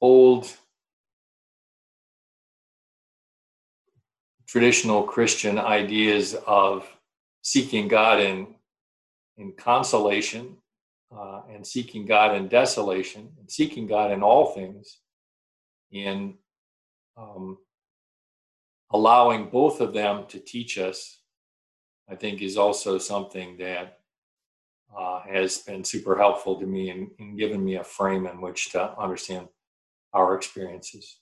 old 0.00 0.52
traditional 4.46 5.02
Christian 5.02 5.58
ideas 5.58 6.36
of 6.46 6.86
seeking 7.42 7.88
God 7.88 8.20
in, 8.20 8.46
in 9.38 9.52
consolation 9.52 10.56
uh, 11.16 11.42
and 11.52 11.66
seeking 11.66 12.06
God 12.06 12.36
in 12.36 12.48
desolation 12.48 13.28
and 13.38 13.50
seeking 13.50 13.86
God 13.86 14.12
in 14.12 14.22
all 14.22 14.52
things 14.52 14.98
in 15.90 16.34
um, 17.16 17.58
allowing 18.92 19.50
both 19.50 19.80
of 19.80 19.92
them 19.92 20.26
to 20.28 20.38
teach 20.38 20.78
us, 20.78 21.20
I 22.08 22.14
think, 22.14 22.42
is 22.42 22.56
also 22.56 22.98
something 22.98 23.56
that 23.58 23.98
uh, 24.96 25.20
has 25.22 25.58
been 25.58 25.84
super 25.84 26.16
helpful 26.16 26.58
to 26.60 26.66
me 26.66 26.90
and, 26.90 27.10
and 27.18 27.38
given 27.38 27.64
me 27.64 27.76
a 27.76 27.84
frame 27.84 28.26
in 28.26 28.40
which 28.40 28.70
to 28.72 28.98
understand 28.98 29.48
our 30.12 30.34
experiences. 30.34 31.18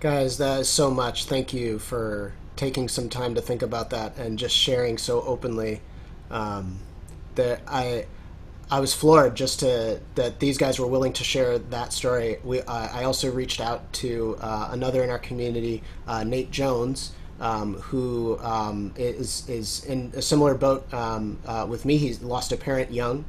Guys, 0.00 0.38
that 0.38 0.60
is 0.60 0.68
so 0.68 0.90
much. 0.90 1.26
Thank 1.26 1.52
you 1.52 1.78
for 1.78 2.32
taking 2.56 2.88
some 2.88 3.08
time 3.08 3.34
to 3.34 3.40
think 3.40 3.62
about 3.62 3.90
that 3.90 4.16
and 4.18 4.38
just 4.38 4.54
sharing 4.54 4.98
so 4.98 5.22
openly. 5.22 5.80
Um, 6.30 6.80
that 7.36 7.60
I 7.68 8.06
I 8.70 8.80
was 8.80 8.92
floored 8.92 9.36
just 9.36 9.60
to 9.60 10.00
that 10.16 10.40
these 10.40 10.58
guys 10.58 10.80
were 10.80 10.88
willing 10.88 11.12
to 11.14 11.24
share 11.24 11.58
that 11.58 11.92
story. 11.92 12.38
We 12.42 12.62
uh, 12.62 12.88
I 12.92 13.04
also 13.04 13.30
reached 13.30 13.60
out 13.60 13.92
to 13.94 14.36
uh, 14.40 14.68
another 14.72 15.04
in 15.04 15.10
our 15.10 15.20
community, 15.20 15.82
uh, 16.06 16.24
Nate 16.24 16.50
Jones, 16.50 17.12
um, 17.38 17.74
who 17.74 18.38
um, 18.40 18.92
is 18.96 19.48
is 19.48 19.84
in 19.84 20.12
a 20.16 20.22
similar 20.22 20.54
boat 20.54 20.92
um, 20.92 21.38
uh, 21.46 21.64
with 21.68 21.84
me. 21.84 21.96
He's 21.96 22.22
lost 22.22 22.50
a 22.50 22.56
parent 22.56 22.92
young, 22.92 23.24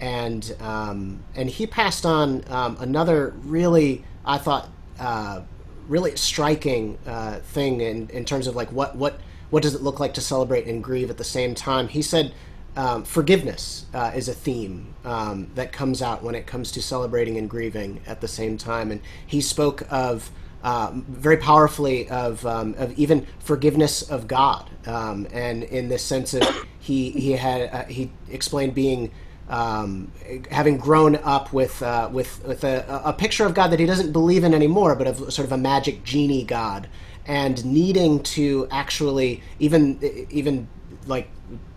and 0.00 0.56
um, 0.60 1.22
and 1.36 1.48
he 1.48 1.68
passed 1.68 2.04
on 2.04 2.42
um, 2.50 2.76
another 2.80 3.32
really 3.44 4.04
I 4.24 4.38
thought 4.38 4.68
uh, 4.98 5.42
really 5.86 6.16
striking 6.16 6.98
uh, 7.06 7.38
thing 7.38 7.80
in 7.80 8.08
in 8.10 8.24
terms 8.24 8.48
of 8.48 8.56
like 8.56 8.72
what 8.72 8.96
what 8.96 9.20
what 9.50 9.62
does 9.62 9.74
it 9.74 9.82
look 9.82 10.00
like 10.00 10.14
to 10.14 10.20
celebrate 10.20 10.66
and 10.66 10.82
grieve 10.82 11.10
at 11.10 11.16
the 11.16 11.24
same 11.24 11.54
time. 11.54 11.86
He 11.88 12.02
said 12.02 12.32
um, 12.76 13.04
forgiveness 13.04 13.86
uh, 13.92 14.12
is 14.14 14.28
a 14.28 14.34
theme 14.34 14.94
um, 15.04 15.50
that 15.54 15.72
comes 15.72 16.02
out 16.02 16.22
when 16.22 16.34
it 16.34 16.46
comes 16.46 16.70
to 16.72 16.82
celebrating 16.82 17.36
and 17.36 17.50
grieving 17.50 18.00
at 18.06 18.20
the 18.20 18.28
same 18.28 18.56
time. 18.56 18.90
And 18.90 19.00
he 19.26 19.40
spoke 19.40 19.82
of 19.90 20.30
uh, 20.62 20.90
very 20.92 21.36
powerfully 21.36 22.08
of, 22.10 22.44
um, 22.46 22.74
of 22.78 22.92
even 22.98 23.26
forgiveness 23.38 24.02
of 24.02 24.28
God, 24.28 24.68
um, 24.86 25.26
and 25.32 25.64
in 25.64 25.88
the 25.88 25.98
sense 25.98 26.34
of 26.34 26.42
he 26.78 27.10
he 27.10 27.32
had 27.32 27.70
uh, 27.72 27.84
he 27.84 28.10
explained 28.30 28.74
being. 28.74 29.10
Um, 29.48 30.12
having 30.52 30.78
grown 30.78 31.16
up 31.16 31.52
with 31.52 31.82
uh, 31.82 32.08
with 32.12 32.40
with 32.46 32.62
a, 32.62 33.02
a 33.04 33.12
picture 33.12 33.44
of 33.44 33.52
God 33.52 33.72
that 33.72 33.80
he 33.80 33.86
doesn't 33.86 34.12
believe 34.12 34.44
in 34.44 34.54
anymore, 34.54 34.94
but 34.94 35.08
of 35.08 35.16
sort 35.32 35.40
of 35.40 35.50
a 35.50 35.56
magic 35.56 36.04
genie 36.04 36.44
God, 36.44 36.88
and 37.26 37.64
needing 37.64 38.22
to 38.22 38.68
actually 38.70 39.42
even 39.58 39.98
even 40.30 40.68
like 41.10 41.28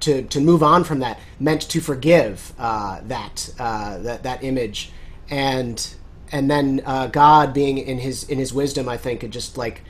to 0.02 0.22
to 0.24 0.40
move 0.40 0.64
on 0.64 0.84
from 0.84 1.00
that 1.00 1.20
meant 1.40 1.62
to 1.64 1.82
forgive 1.82 2.54
uh, 2.58 3.02
that 3.04 3.54
uh, 3.60 3.98
that 4.00 4.24
that 4.24 4.44
image. 4.44 4.92
And 5.30 5.96
and 6.32 6.50
then 6.50 6.82
uh, 6.86 7.08
God 7.08 7.54
being 7.54 7.78
in 7.78 8.00
his 8.00 8.24
in 8.24 8.40
his 8.40 8.54
wisdom, 8.54 8.88
I 8.88 8.98
think, 8.98 9.24
and 9.24 9.34
just 9.34 9.58
like 9.58 9.82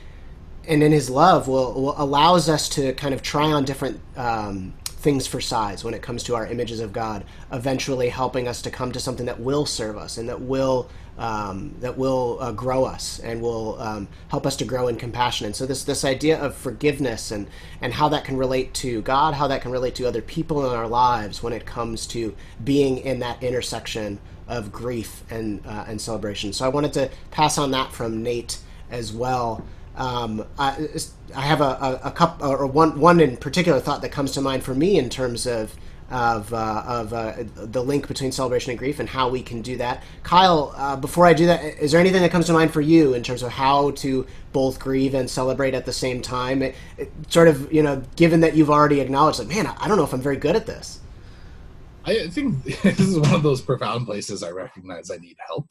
and 0.66 0.82
in 0.82 0.92
his 0.92 1.10
love 1.10 1.46
will, 1.46 1.74
will 1.74 1.94
allows 1.96 2.48
us 2.48 2.68
to 2.70 2.92
kind 2.94 3.14
of 3.14 3.22
try 3.22 3.52
on 3.52 3.64
different 3.64 4.00
um, 4.16 4.74
things 4.84 5.26
for 5.26 5.40
size 5.40 5.84
when 5.84 5.92
it 5.94 6.00
comes 6.00 6.22
to 6.24 6.34
our 6.34 6.46
images 6.46 6.80
of 6.80 6.92
God, 6.92 7.24
eventually 7.52 8.08
helping 8.08 8.48
us 8.48 8.62
to 8.62 8.70
come 8.70 8.90
to 8.92 9.00
something 9.00 9.26
that 9.26 9.38
will 9.38 9.66
serve 9.66 9.98
us 9.98 10.16
and 10.16 10.28
that 10.28 10.40
will 10.40 10.88
um, 11.18 11.74
that 11.80 11.96
will 11.96 12.38
uh, 12.40 12.52
grow 12.52 12.84
us 12.84 13.20
and 13.20 13.40
will 13.40 13.80
um, 13.80 14.08
help 14.28 14.46
us 14.46 14.56
to 14.56 14.64
grow 14.64 14.88
in 14.88 14.96
compassion. 14.96 15.46
And 15.46 15.54
so 15.54 15.66
this 15.66 15.84
this 15.84 16.04
idea 16.04 16.38
of 16.38 16.54
forgiveness 16.54 17.30
and 17.30 17.48
and 17.80 17.92
how 17.94 18.08
that 18.08 18.24
can 18.24 18.36
relate 18.36 18.74
to 18.74 19.02
God, 19.02 19.34
how 19.34 19.46
that 19.48 19.62
can 19.62 19.70
relate 19.70 19.94
to 19.96 20.06
other 20.06 20.22
people 20.22 20.66
in 20.66 20.76
our 20.76 20.88
lives 20.88 21.42
when 21.42 21.52
it 21.52 21.66
comes 21.66 22.06
to 22.08 22.34
being 22.62 22.98
in 22.98 23.20
that 23.20 23.42
intersection 23.42 24.18
of 24.48 24.72
grief 24.72 25.22
and 25.30 25.64
uh, 25.66 25.84
and 25.86 26.00
celebration. 26.00 26.52
So 26.52 26.64
I 26.64 26.68
wanted 26.68 26.92
to 26.94 27.10
pass 27.30 27.58
on 27.58 27.70
that 27.72 27.92
from 27.92 28.22
Nate 28.22 28.58
as 28.90 29.12
well. 29.12 29.64
Um, 29.96 30.44
I, 30.58 30.88
I 31.36 31.42
have 31.42 31.60
a, 31.60 31.64
a, 31.64 32.00
a 32.08 32.10
couple 32.10 32.48
or 32.48 32.66
one 32.66 32.98
one 32.98 33.20
in 33.20 33.36
particular 33.36 33.78
thought 33.78 34.02
that 34.02 34.10
comes 34.10 34.32
to 34.32 34.40
mind 34.40 34.64
for 34.64 34.74
me 34.74 34.98
in 34.98 35.08
terms 35.08 35.46
of 35.46 35.76
of, 36.10 36.52
uh, 36.52 36.84
of 36.86 37.12
uh, 37.12 37.32
the 37.54 37.82
link 37.82 38.06
between 38.08 38.30
celebration 38.30 38.70
and 38.70 38.78
grief 38.78 39.00
and 39.00 39.08
how 39.08 39.28
we 39.28 39.42
can 39.42 39.62
do 39.62 39.76
that. 39.78 40.02
Kyle, 40.22 40.74
uh, 40.76 40.96
before 40.96 41.26
I 41.26 41.32
do 41.32 41.46
that, 41.46 41.62
is 41.78 41.92
there 41.92 42.00
anything 42.00 42.22
that 42.22 42.30
comes 42.30 42.46
to 42.46 42.52
mind 42.52 42.72
for 42.72 42.80
you 42.80 43.14
in 43.14 43.22
terms 43.22 43.42
of 43.42 43.50
how 43.50 43.92
to 43.92 44.26
both 44.52 44.78
grieve 44.78 45.14
and 45.14 45.28
celebrate 45.28 45.74
at 45.74 45.86
the 45.86 45.92
same 45.92 46.20
time? 46.20 46.62
It, 46.62 46.74
it, 46.98 47.12
sort 47.28 47.48
of, 47.48 47.72
you 47.72 47.82
know, 47.82 48.02
given 48.16 48.40
that 48.40 48.54
you've 48.54 48.70
already 48.70 49.00
acknowledged, 49.00 49.38
like, 49.38 49.48
man, 49.48 49.66
I 49.66 49.88
don't 49.88 49.96
know 49.96 50.04
if 50.04 50.12
I'm 50.12 50.20
very 50.20 50.36
good 50.36 50.56
at 50.56 50.66
this. 50.66 51.00
I 52.04 52.28
think 52.28 52.62
this 52.82 53.00
is 53.00 53.18
one 53.18 53.34
of 53.34 53.42
those 53.42 53.62
profound 53.62 54.06
places 54.06 54.42
I 54.42 54.50
recognize 54.50 55.10
I 55.10 55.16
need 55.16 55.36
help. 55.46 55.70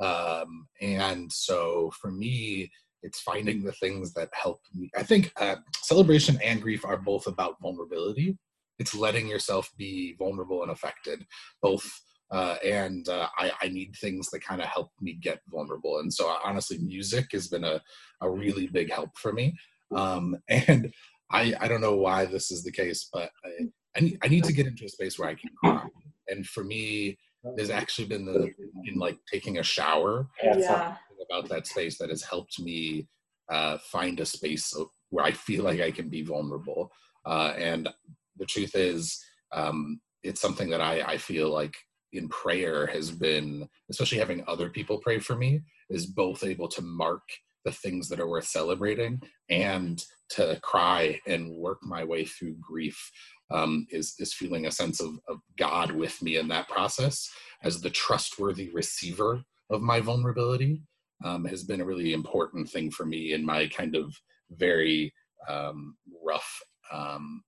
Um, 0.00 0.66
and 0.80 1.32
so 1.32 1.92
for 2.00 2.10
me, 2.10 2.70
it's 3.02 3.20
finding 3.20 3.62
the 3.62 3.72
things 3.72 4.12
that 4.14 4.30
help 4.32 4.60
me. 4.74 4.90
I 4.96 5.02
think 5.02 5.32
uh, 5.36 5.56
celebration 5.82 6.38
and 6.42 6.62
grief 6.62 6.84
are 6.84 6.96
both 6.96 7.26
about 7.26 7.60
vulnerability. 7.60 8.38
It's 8.78 8.94
letting 8.94 9.28
yourself 9.28 9.70
be 9.76 10.14
vulnerable 10.18 10.62
and 10.62 10.70
affected, 10.70 11.24
both. 11.62 11.88
Uh, 12.30 12.56
and 12.64 13.08
uh, 13.08 13.28
I, 13.38 13.52
I, 13.62 13.68
need 13.68 13.94
things 14.00 14.30
that 14.30 14.42
kind 14.42 14.60
of 14.60 14.66
help 14.66 14.90
me 15.00 15.12
get 15.12 15.40
vulnerable. 15.48 15.98
And 15.98 16.12
so, 16.12 16.34
honestly, 16.42 16.78
music 16.78 17.26
has 17.32 17.48
been 17.48 17.64
a, 17.64 17.80
a 18.22 18.30
really 18.30 18.66
big 18.66 18.90
help 18.90 19.10
for 19.18 19.32
me. 19.32 19.54
Um, 19.94 20.36
and 20.48 20.92
I, 21.30 21.54
I 21.60 21.68
don't 21.68 21.82
know 21.82 21.96
why 21.96 22.24
this 22.24 22.50
is 22.50 22.64
the 22.64 22.72
case, 22.72 23.08
but 23.12 23.30
I, 23.44 23.68
I 23.96 24.00
need, 24.00 24.18
I 24.24 24.28
need 24.28 24.44
to 24.44 24.52
get 24.52 24.66
into 24.66 24.86
a 24.86 24.88
space 24.88 25.18
where 25.18 25.28
I 25.28 25.34
can 25.34 25.50
cry. 25.62 25.86
And 26.28 26.46
for 26.46 26.64
me, 26.64 27.18
there's 27.56 27.70
actually 27.70 28.08
been 28.08 28.24
the 28.24 28.50
in 28.84 28.94
like 28.96 29.18
taking 29.30 29.58
a 29.58 29.62
shower 29.62 30.26
yeah. 30.42 30.96
about 31.30 31.48
that 31.50 31.66
space 31.66 31.98
that 31.98 32.08
has 32.08 32.22
helped 32.22 32.58
me 32.58 33.06
uh, 33.50 33.78
find 33.78 34.20
a 34.20 34.26
space 34.26 34.74
where 35.10 35.24
I 35.24 35.32
feel 35.32 35.64
like 35.64 35.80
I 35.80 35.90
can 35.90 36.08
be 36.08 36.22
vulnerable. 36.22 36.90
Uh, 37.26 37.52
and 37.56 37.88
the 38.38 38.46
truth 38.46 38.74
is, 38.74 39.18
um, 39.52 40.00
it's 40.22 40.40
something 40.40 40.70
that 40.70 40.80
I, 40.80 41.00
I 41.02 41.16
feel 41.18 41.50
like 41.50 41.74
in 42.12 42.28
prayer 42.28 42.86
has 42.86 43.10
been, 43.10 43.68
especially 43.90 44.18
having 44.18 44.44
other 44.46 44.70
people 44.70 44.98
pray 44.98 45.18
for 45.18 45.36
me, 45.36 45.60
is 45.90 46.06
both 46.06 46.44
able 46.44 46.68
to 46.68 46.82
mark 46.82 47.22
the 47.64 47.72
things 47.72 48.08
that 48.08 48.20
are 48.20 48.28
worth 48.28 48.46
celebrating 48.46 49.20
and 49.48 50.04
to 50.28 50.58
cry 50.62 51.18
and 51.26 51.50
work 51.56 51.78
my 51.82 52.04
way 52.04 52.24
through 52.24 52.56
grief 52.60 53.10
um, 53.50 53.86
is 53.90 54.14
is 54.18 54.34
feeling 54.34 54.66
a 54.66 54.70
sense 54.70 55.00
of, 55.00 55.18
of 55.28 55.38
God 55.58 55.92
with 55.92 56.20
me 56.22 56.36
in 56.36 56.48
that 56.48 56.68
process. 56.68 57.28
As 57.62 57.80
the 57.80 57.90
trustworthy 57.90 58.70
receiver 58.72 59.42
of 59.70 59.82
my 59.82 60.00
vulnerability 60.00 60.82
um, 61.24 61.44
has 61.46 61.64
been 61.64 61.80
a 61.80 61.84
really 61.84 62.12
important 62.12 62.68
thing 62.68 62.90
for 62.90 63.06
me 63.06 63.32
in 63.32 63.44
my 63.44 63.66
kind 63.68 63.96
of 63.96 64.14
very 64.50 65.12
um, 65.48 65.96
rough 66.24 66.60
um, 66.92 67.42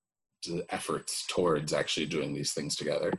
efforts 0.70 1.27
towards 1.29 1.72
actually 1.72 2.07
doing 2.07 2.35
these 2.35 2.53
things 2.53 2.77
together. 2.77 3.12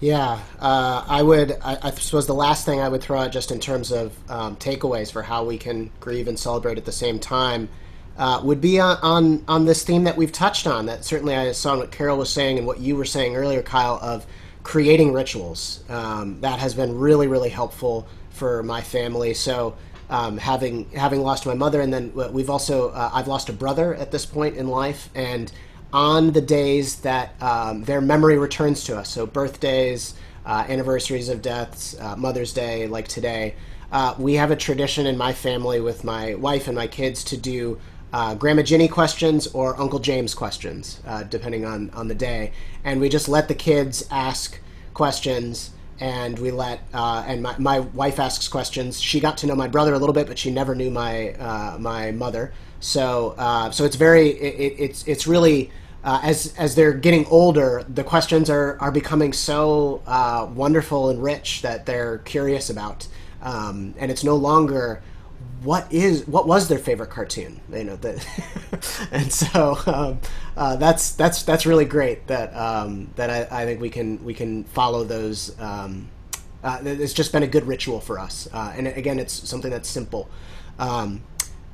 Yeah, 0.00 0.40
uh, 0.60 1.04
I 1.08 1.22
would. 1.22 1.52
I, 1.62 1.78
I, 1.82 1.90
suppose 1.92 2.26
the 2.26 2.34
last 2.34 2.66
thing 2.66 2.80
I 2.80 2.88
would 2.88 3.02
throw 3.02 3.20
out, 3.20 3.32
just 3.32 3.50
in 3.50 3.60
terms 3.60 3.92
of 3.92 4.16
um, 4.30 4.56
takeaways 4.56 5.10
for 5.10 5.22
how 5.22 5.44
we 5.44 5.56
can 5.56 5.90
grieve 6.00 6.28
and 6.28 6.38
celebrate 6.38 6.76
at 6.76 6.84
the 6.84 6.92
same 6.92 7.18
time, 7.18 7.68
uh, 8.18 8.40
would 8.44 8.60
be 8.60 8.80
on, 8.80 8.98
on, 9.02 9.44
on 9.48 9.64
this 9.64 9.82
theme 9.82 10.04
that 10.04 10.16
we've 10.16 10.32
touched 10.32 10.66
on. 10.66 10.86
That 10.86 11.04
certainly 11.04 11.34
I 11.34 11.52
saw 11.52 11.76
what 11.78 11.90
Carol 11.90 12.18
was 12.18 12.30
saying 12.30 12.58
and 12.58 12.66
what 12.66 12.80
you 12.80 12.96
were 12.96 13.04
saying 13.04 13.36
earlier, 13.36 13.62
Kyle, 13.62 13.98
of 14.02 14.26
creating 14.62 15.12
rituals. 15.12 15.84
Um, 15.88 16.40
that 16.40 16.58
has 16.58 16.74
been 16.74 16.98
really 16.98 17.28
really 17.28 17.50
helpful 17.50 18.06
for 18.30 18.62
my 18.62 18.82
family. 18.82 19.34
So. 19.34 19.76
Um, 20.10 20.36
having 20.36 20.90
having 20.90 21.22
lost 21.22 21.46
my 21.46 21.54
mother, 21.54 21.80
and 21.80 21.92
then 21.92 22.12
we've 22.14 22.50
also 22.50 22.90
uh, 22.90 23.10
I've 23.14 23.26
lost 23.26 23.48
a 23.48 23.54
brother 23.54 23.94
at 23.94 24.10
this 24.10 24.26
point 24.26 24.56
in 24.56 24.68
life, 24.68 25.08
and 25.14 25.50
on 25.94 26.32
the 26.32 26.40
days 26.40 26.96
that 27.00 27.40
um, 27.40 27.84
their 27.84 28.00
memory 28.00 28.36
returns 28.36 28.84
to 28.84 28.98
us, 28.98 29.08
so 29.08 29.24
birthdays, 29.26 30.14
uh, 30.44 30.64
anniversaries 30.68 31.28
of 31.28 31.40
deaths, 31.40 31.96
uh, 32.00 32.16
Mother's 32.16 32.52
Day, 32.52 32.88
like 32.88 33.06
today, 33.06 33.54
uh, 33.92 34.14
we 34.18 34.34
have 34.34 34.50
a 34.50 34.56
tradition 34.56 35.06
in 35.06 35.16
my 35.16 35.32
family 35.32 35.80
with 35.80 36.02
my 36.02 36.34
wife 36.34 36.66
and 36.66 36.76
my 36.76 36.88
kids 36.88 37.22
to 37.24 37.36
do 37.36 37.78
uh, 38.12 38.34
Grandma 38.34 38.62
Ginny 38.62 38.88
questions 38.88 39.46
or 39.48 39.80
Uncle 39.80 40.00
James 40.00 40.34
questions, 40.34 41.00
uh, 41.06 41.22
depending 41.22 41.64
on, 41.64 41.90
on 41.90 42.08
the 42.08 42.14
day. 42.14 42.52
And 42.82 43.00
we 43.00 43.08
just 43.08 43.28
let 43.28 43.46
the 43.46 43.54
kids 43.54 44.06
ask 44.10 44.60
questions 44.94 45.70
and 46.00 46.38
we 46.38 46.50
let 46.50 46.80
uh, 46.92 47.24
and 47.26 47.42
my, 47.42 47.56
my 47.58 47.80
wife 47.80 48.18
asks 48.18 48.48
questions. 48.48 49.00
She 49.00 49.20
got 49.20 49.38
to 49.38 49.46
know 49.46 49.54
my 49.54 49.68
brother 49.68 49.94
a 49.94 49.98
little 49.98 50.12
bit, 50.12 50.26
but 50.26 50.38
she 50.38 50.50
never 50.50 50.74
knew 50.74 50.90
my 50.90 51.32
uh, 51.34 51.76
my 51.78 52.10
mother. 52.10 52.52
So 52.80 53.34
uh, 53.38 53.70
so 53.70 53.84
it's 53.84 53.96
very 53.96 54.28
it, 54.30 54.74
it's 54.78 55.06
it's 55.06 55.26
really 55.26 55.70
uh, 56.02 56.20
as 56.22 56.54
as 56.58 56.74
they're 56.74 56.92
getting 56.92 57.24
older, 57.26 57.84
the 57.88 58.04
questions 58.04 58.50
are 58.50 58.76
are 58.80 58.92
becoming 58.92 59.32
so 59.32 60.02
uh, 60.06 60.48
wonderful 60.54 61.10
and 61.10 61.22
rich 61.22 61.62
that 61.62 61.86
they're 61.86 62.18
curious 62.18 62.68
about, 62.70 63.06
um, 63.42 63.94
and 63.98 64.10
it's 64.10 64.24
no 64.24 64.36
longer 64.36 65.02
what 65.62 65.90
is 65.92 66.26
what 66.26 66.46
was 66.46 66.68
their 66.68 66.78
favorite 66.78 67.10
cartoon? 67.10 67.60
You 67.72 67.84
know 67.84 67.96
that. 67.96 68.26
And 69.12 69.32
so 69.32 69.78
um, 69.86 70.20
uh, 70.56 70.76
that's 70.76 71.12
that's 71.12 71.42
that's 71.44 71.64
really 71.64 71.84
great 71.84 72.26
that 72.26 72.54
um, 72.54 73.10
that 73.16 73.30
I, 73.30 73.62
I, 73.62 73.64
think 73.64 73.80
we 73.80 73.88
can 73.88 74.22
we 74.24 74.34
can 74.34 74.64
follow 74.64 75.04
those 75.04 75.58
um, 75.60 76.10
uh, 76.62 76.80
it's 76.84 77.12
just 77.12 77.32
been 77.32 77.42
a 77.42 77.46
good 77.46 77.66
ritual 77.66 78.00
for 78.00 78.18
us. 78.18 78.46
Uh, 78.52 78.74
and 78.76 78.88
again 78.88 79.18
it's 79.18 79.32
something 79.48 79.70
that's 79.70 79.88
simple. 79.88 80.28
Um, 80.78 81.22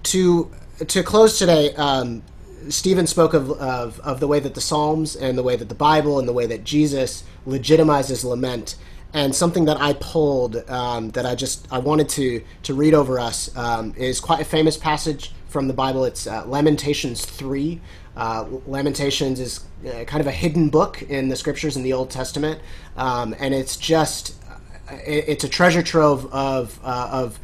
to 0.05 0.51
to 0.87 1.03
close 1.03 1.39
today 1.39 1.75
um, 1.75 2.23
Stephen 2.69 3.07
spoke 3.07 3.35
of, 3.35 3.51
of, 3.53 3.99
of 4.01 4.21
the 4.21 4.29
way 4.29 4.39
that 4.39 4.55
the 4.55 4.61
Psalms 4.61 5.17
and 5.17 5.37
the 5.37 5.43
way 5.43 5.57
that 5.57 5.69
the 5.69 5.75
Bible 5.75 6.19
and 6.19 6.29
the 6.29 6.33
way 6.33 6.47
that 6.47 6.63
Jesus 6.65 7.25
legitimizes 7.47 8.25
lament 8.25 8.77
and 9.13 9.35
something 9.35 9.65
that 9.65 9.81
I 9.81 9.95
pulled 9.95 10.69
um, 10.71 11.11
that 11.11 11.27
I 11.27 11.35
just 11.35 11.67
I 11.73 11.79
wanted 11.79 12.09
to 12.11 12.43
to 12.65 12.75
read 12.75 12.95
over 12.95 13.19
us 13.19 13.55
um, 13.57 13.95
is 13.97 14.21
quite 14.21 14.41
a 14.41 14.45
famous 14.45 14.77
passage 14.77 15.33
from 15.49 15.69
the 15.69 15.75
Bible. 15.75 16.05
It's 16.05 16.27
uh, 16.27 16.45
Lamentations 16.47 17.25
three. 17.25 17.81
Uh, 18.17 18.47
Lamentations 18.67 19.41
is 19.41 19.61
uh, 19.87 20.05
kind 20.05 20.21
of 20.21 20.27
a 20.27 20.33
hidden 20.33 20.69
book 20.69 21.03
in 21.03 21.29
the 21.29 21.37
scriptures 21.37 21.77
in 21.77 21.83
the 21.83 21.93
Old 21.93 22.11
Testament, 22.11 22.61
um, 22.97 23.35
and 23.39 23.55
it's 23.55 23.77
just 23.77 24.37
uh, 24.49 24.97
it's 25.05 25.45
a 25.45 25.49
treasure 25.49 25.83
trove 25.83 26.33
of 26.33 26.79
uh, 26.85 27.09
of 27.13 27.41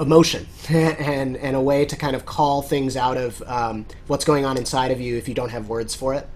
emotion 0.00 0.46
and 0.68 1.36
and 1.36 1.56
a 1.56 1.60
way 1.60 1.84
to 1.84 1.96
kind 1.96 2.14
of 2.14 2.24
call 2.24 2.62
things 2.62 2.96
out 2.96 3.16
of 3.16 3.42
um, 3.46 3.84
what's 4.06 4.24
going 4.24 4.44
on 4.44 4.56
inside 4.56 4.90
of 4.90 5.00
you 5.00 5.16
if 5.16 5.28
you 5.28 5.34
don't 5.34 5.50
have 5.50 5.68
words 5.68 5.94
for 5.94 6.14
it. 6.14 6.28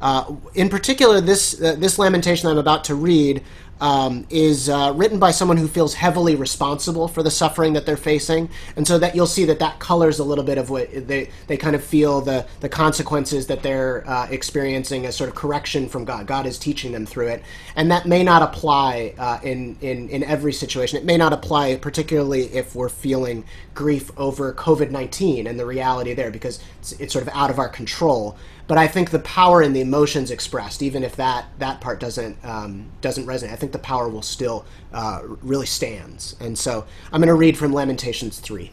Uh, 0.00 0.36
in 0.54 0.68
particular, 0.68 1.20
this 1.20 1.52
this 1.52 1.98
lamentation 1.98 2.48
I'm 2.48 2.58
about 2.58 2.84
to 2.84 2.94
read 2.94 3.42
um, 3.80 4.26
is 4.30 4.68
uh, 4.68 4.92
written 4.96 5.18
by 5.18 5.30
someone 5.30 5.56
who 5.56 5.68
feels 5.68 5.94
heavily 5.94 6.34
responsible 6.34 7.08
for 7.08 7.22
the 7.22 7.30
suffering 7.30 7.74
that 7.74 7.86
they're 7.86 7.96
facing, 7.96 8.48
and 8.76 8.86
so 8.86 8.98
that 8.98 9.14
you'll 9.14 9.26
see 9.26 9.44
that 9.46 9.58
that 9.58 9.78
colors 9.78 10.18
a 10.18 10.24
little 10.24 10.44
bit 10.44 10.58
of 10.58 10.70
what 10.70 10.88
they 11.08 11.30
they 11.46 11.56
kind 11.56 11.76
of 11.76 11.84
feel 11.84 12.20
the 12.20 12.46
the 12.60 12.68
consequences 12.68 13.46
that 13.46 13.62
they're 13.62 14.08
uh, 14.08 14.26
experiencing 14.30 15.06
as 15.06 15.16
sort 15.16 15.30
of 15.30 15.36
correction 15.36 15.88
from 15.88 16.04
God. 16.04 16.26
God 16.26 16.46
is 16.46 16.58
teaching 16.58 16.92
them 16.92 17.06
through 17.06 17.28
it, 17.28 17.42
and 17.76 17.90
that 17.90 18.06
may 18.06 18.22
not 18.22 18.42
apply 18.42 19.14
uh, 19.18 19.38
in 19.42 19.76
in 19.80 20.08
in 20.08 20.22
every 20.24 20.52
situation. 20.52 20.98
It 20.98 21.04
may 21.04 21.16
not 21.16 21.32
apply 21.32 21.76
particularly 21.76 22.44
if 22.54 22.74
we're 22.74 22.88
feeling 22.88 23.44
grief 23.74 24.10
over 24.16 24.52
COVID 24.52 24.90
nineteen 24.90 25.46
and 25.46 25.58
the 25.58 25.66
reality 25.66 26.14
there, 26.14 26.30
because 26.30 26.60
it's, 26.80 26.92
it's 26.92 27.12
sort 27.12 27.26
of 27.26 27.32
out 27.34 27.50
of 27.50 27.58
our 27.58 27.68
control 27.68 28.36
but 28.68 28.78
I 28.78 28.86
think 28.86 29.10
the 29.10 29.18
power 29.18 29.62
in 29.62 29.72
the 29.72 29.80
emotions 29.80 30.30
expressed, 30.30 30.82
even 30.82 31.02
if 31.02 31.16
that 31.16 31.46
that 31.58 31.80
part 31.80 31.98
doesn't 32.00 32.36
um, 32.44 32.92
doesn't 33.00 33.26
resonate, 33.26 33.52
I 33.52 33.56
think 33.56 33.72
the 33.72 33.78
power 33.80 34.08
will 34.08 34.22
still 34.22 34.64
uh, 34.92 35.22
really 35.42 35.66
stands. 35.66 36.36
And 36.38 36.56
so 36.56 36.84
I'm 37.10 37.20
going 37.20 37.28
to 37.28 37.34
read 37.34 37.58
from 37.58 37.72
Lamentations 37.72 38.38
three. 38.38 38.70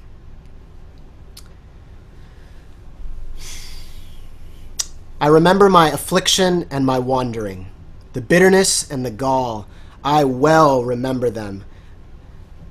I 5.19 5.27
remember 5.27 5.69
my 5.69 5.89
affliction 5.89 6.67
and 6.69 6.85
my 6.85 6.99
wandering, 6.99 7.67
the 8.13 8.21
bitterness 8.21 8.91
and 8.91 9.05
the 9.05 9.11
gall. 9.11 9.65
I 10.03 10.25
well 10.25 10.83
remember 10.83 11.29
them. 11.31 11.63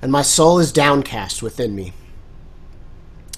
and 0.05 0.13
my 0.13 0.21
soul 0.21 0.59
is 0.59 0.71
downcast 0.71 1.43
within 1.43 1.75
me. 1.75 1.95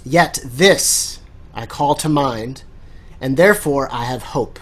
Yet 0.04 0.40
this 0.44 1.20
I 1.54 1.64
call 1.64 1.94
to 1.94 2.08
mind, 2.08 2.64
and 3.20 3.36
therefore 3.36 3.88
I 3.92 4.04
have 4.04 4.22
hope. 4.22 4.58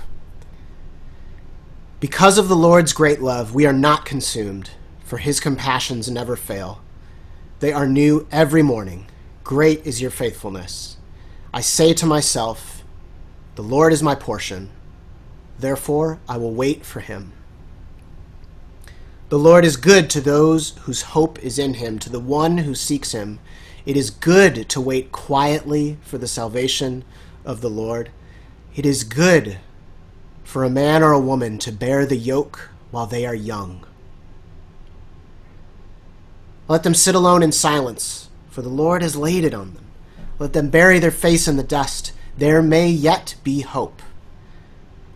Because 2.01 2.37
of 2.39 2.49
the 2.49 2.57
Lord's 2.57 2.93
great 2.93 3.23
love, 3.23 3.55
we 3.55 3.67
are 3.67 3.73
not 3.73 4.05
consumed, 4.05 4.71
for 5.05 5.19
his 5.19 5.41
compassions 5.41 6.11
never 6.11 6.37
fail. 6.37 6.81
They 7.61 7.73
are 7.73 7.89
new 7.89 8.27
every 8.31 8.63
morning. 8.63 9.07
Great 9.43 9.87
is 9.87 10.03
your 10.03 10.11
faithfulness. 10.11 10.99
I 11.53 11.61
say 11.61 11.95
to 11.95 12.07
myself, 12.07 12.85
The 13.55 13.63
Lord 13.63 13.93
is 13.93 14.03
my 14.03 14.15
portion. 14.15 14.71
Therefore, 15.59 16.19
I 16.29 16.37
will 16.37 16.53
wait 16.53 16.85
for 16.85 17.01
him. 17.01 17.33
The 19.31 19.39
Lord 19.39 19.65
is 19.65 19.77
good 19.77 20.11
to 20.11 20.21
those 20.21 20.77
whose 20.83 21.03
hope 21.03 21.43
is 21.43 21.59
in 21.59 21.75
him, 21.75 21.99
to 22.01 22.11
the 22.11 22.21
one 22.21 22.59
who 22.59 22.75
seeks 22.75 23.13
him. 23.13 23.39
It 23.87 23.97
is 23.97 24.11
good 24.11 24.69
to 24.69 24.81
wait 24.81 25.11
quietly 25.11 25.97
for 26.03 26.19
the 26.19 26.29
salvation 26.29 27.05
of 27.45 27.61
the 27.61 27.71
Lord. 27.71 28.11
It 28.75 28.85
is 28.85 29.05
good 29.05 29.59
for 30.43 30.65
a 30.65 30.71
man 30.71 31.03
or 31.03 31.13
a 31.13 31.21
woman 31.21 31.59
to 31.59 31.73
bear 31.73 32.07
the 32.07 32.17
yoke 32.17 32.71
while 32.91 33.07
they 33.07 33.25
are 33.27 33.35
young. 33.35 33.85
Let 36.67 36.83
them 36.83 36.95
sit 36.95 37.15
alone 37.15 37.43
in 37.43 37.53
silence, 37.53 38.29
for 38.51 38.63
the 38.63 38.69
Lord 38.69 39.03
has 39.03 39.17
laid 39.17 39.45
it 39.45 39.55
on 39.55 39.75
them. 39.75 39.85
Let 40.39 40.53
them 40.53 40.71
bury 40.71 40.99
their 40.99 41.11
face 41.11 41.47
in 41.47 41.57
the 41.57 41.63
dust. 41.63 42.13
There 42.37 42.63
may 42.63 42.89
yet 42.89 43.37
be 43.45 43.61
hope. 43.61 44.03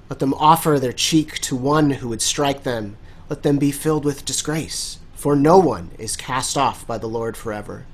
Let 0.08 0.18
them 0.18 0.34
offer 0.34 0.78
their 0.78 0.92
cheek 0.92 1.38
to 1.40 1.56
one 1.56 1.90
who 1.90 2.08
would 2.08 2.22
strike 2.22 2.62
them 2.62 2.96
let 3.28 3.42
them 3.42 3.58
be 3.58 3.70
filled 3.70 4.04
with 4.04 4.24
disgrace, 4.24 4.98
for 5.12 5.36
no 5.36 5.58
one 5.58 5.90
is 5.98 6.16
cast 6.16 6.56
off 6.56 6.86
by 6.86 6.96
the 6.96 7.06
Lord 7.06 7.36
forever. 7.36 7.84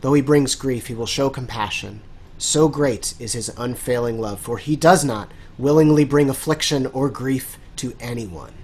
Though 0.00 0.14
he 0.14 0.22
brings 0.22 0.54
grief, 0.56 0.88
he 0.88 0.94
will 0.94 1.06
show 1.06 1.30
compassion. 1.30 2.00
So 2.40 2.68
great 2.68 3.12
is 3.18 3.34
his 3.34 3.52
unfailing 3.58 4.18
love, 4.18 4.40
for 4.40 4.56
he 4.56 4.74
does 4.74 5.04
not 5.04 5.30
willingly 5.58 6.06
bring 6.06 6.30
affliction 6.30 6.86
or 6.86 7.10
grief 7.10 7.58
to 7.76 7.94
anyone. 8.00 8.54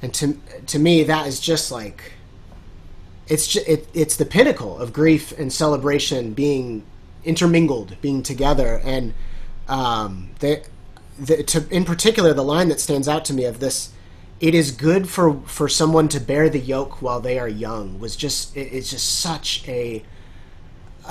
And 0.00 0.14
to, 0.14 0.38
to 0.66 0.78
me, 0.78 1.02
that 1.02 1.26
is 1.26 1.40
just 1.40 1.72
like 1.72 2.12
it's 3.26 3.48
just, 3.48 3.66
it, 3.68 3.88
it's 3.92 4.14
the 4.14 4.24
pinnacle 4.24 4.78
of 4.78 4.92
grief 4.92 5.36
and 5.36 5.52
celebration 5.52 6.34
being 6.34 6.84
intermingled, 7.24 8.00
being 8.00 8.22
together, 8.22 8.80
and 8.84 9.14
um, 9.66 10.30
they, 10.38 10.62
the, 11.18 11.42
to, 11.42 11.68
in 11.68 11.84
particular, 11.84 12.32
the 12.32 12.44
line 12.44 12.68
that 12.68 12.78
stands 12.78 13.08
out 13.08 13.24
to 13.24 13.34
me 13.34 13.44
of 13.44 13.58
this, 13.58 13.92
it 14.38 14.54
is 14.54 14.70
good 14.70 15.08
for 15.08 15.40
for 15.46 15.68
someone 15.68 16.06
to 16.06 16.20
bear 16.20 16.48
the 16.48 16.60
yoke 16.60 17.02
while 17.02 17.20
they 17.20 17.40
are 17.40 17.48
young, 17.48 17.98
was 17.98 18.14
just 18.14 18.56
it, 18.56 18.72
it's 18.72 18.92
just 18.92 19.18
such 19.18 19.66
a, 19.66 20.04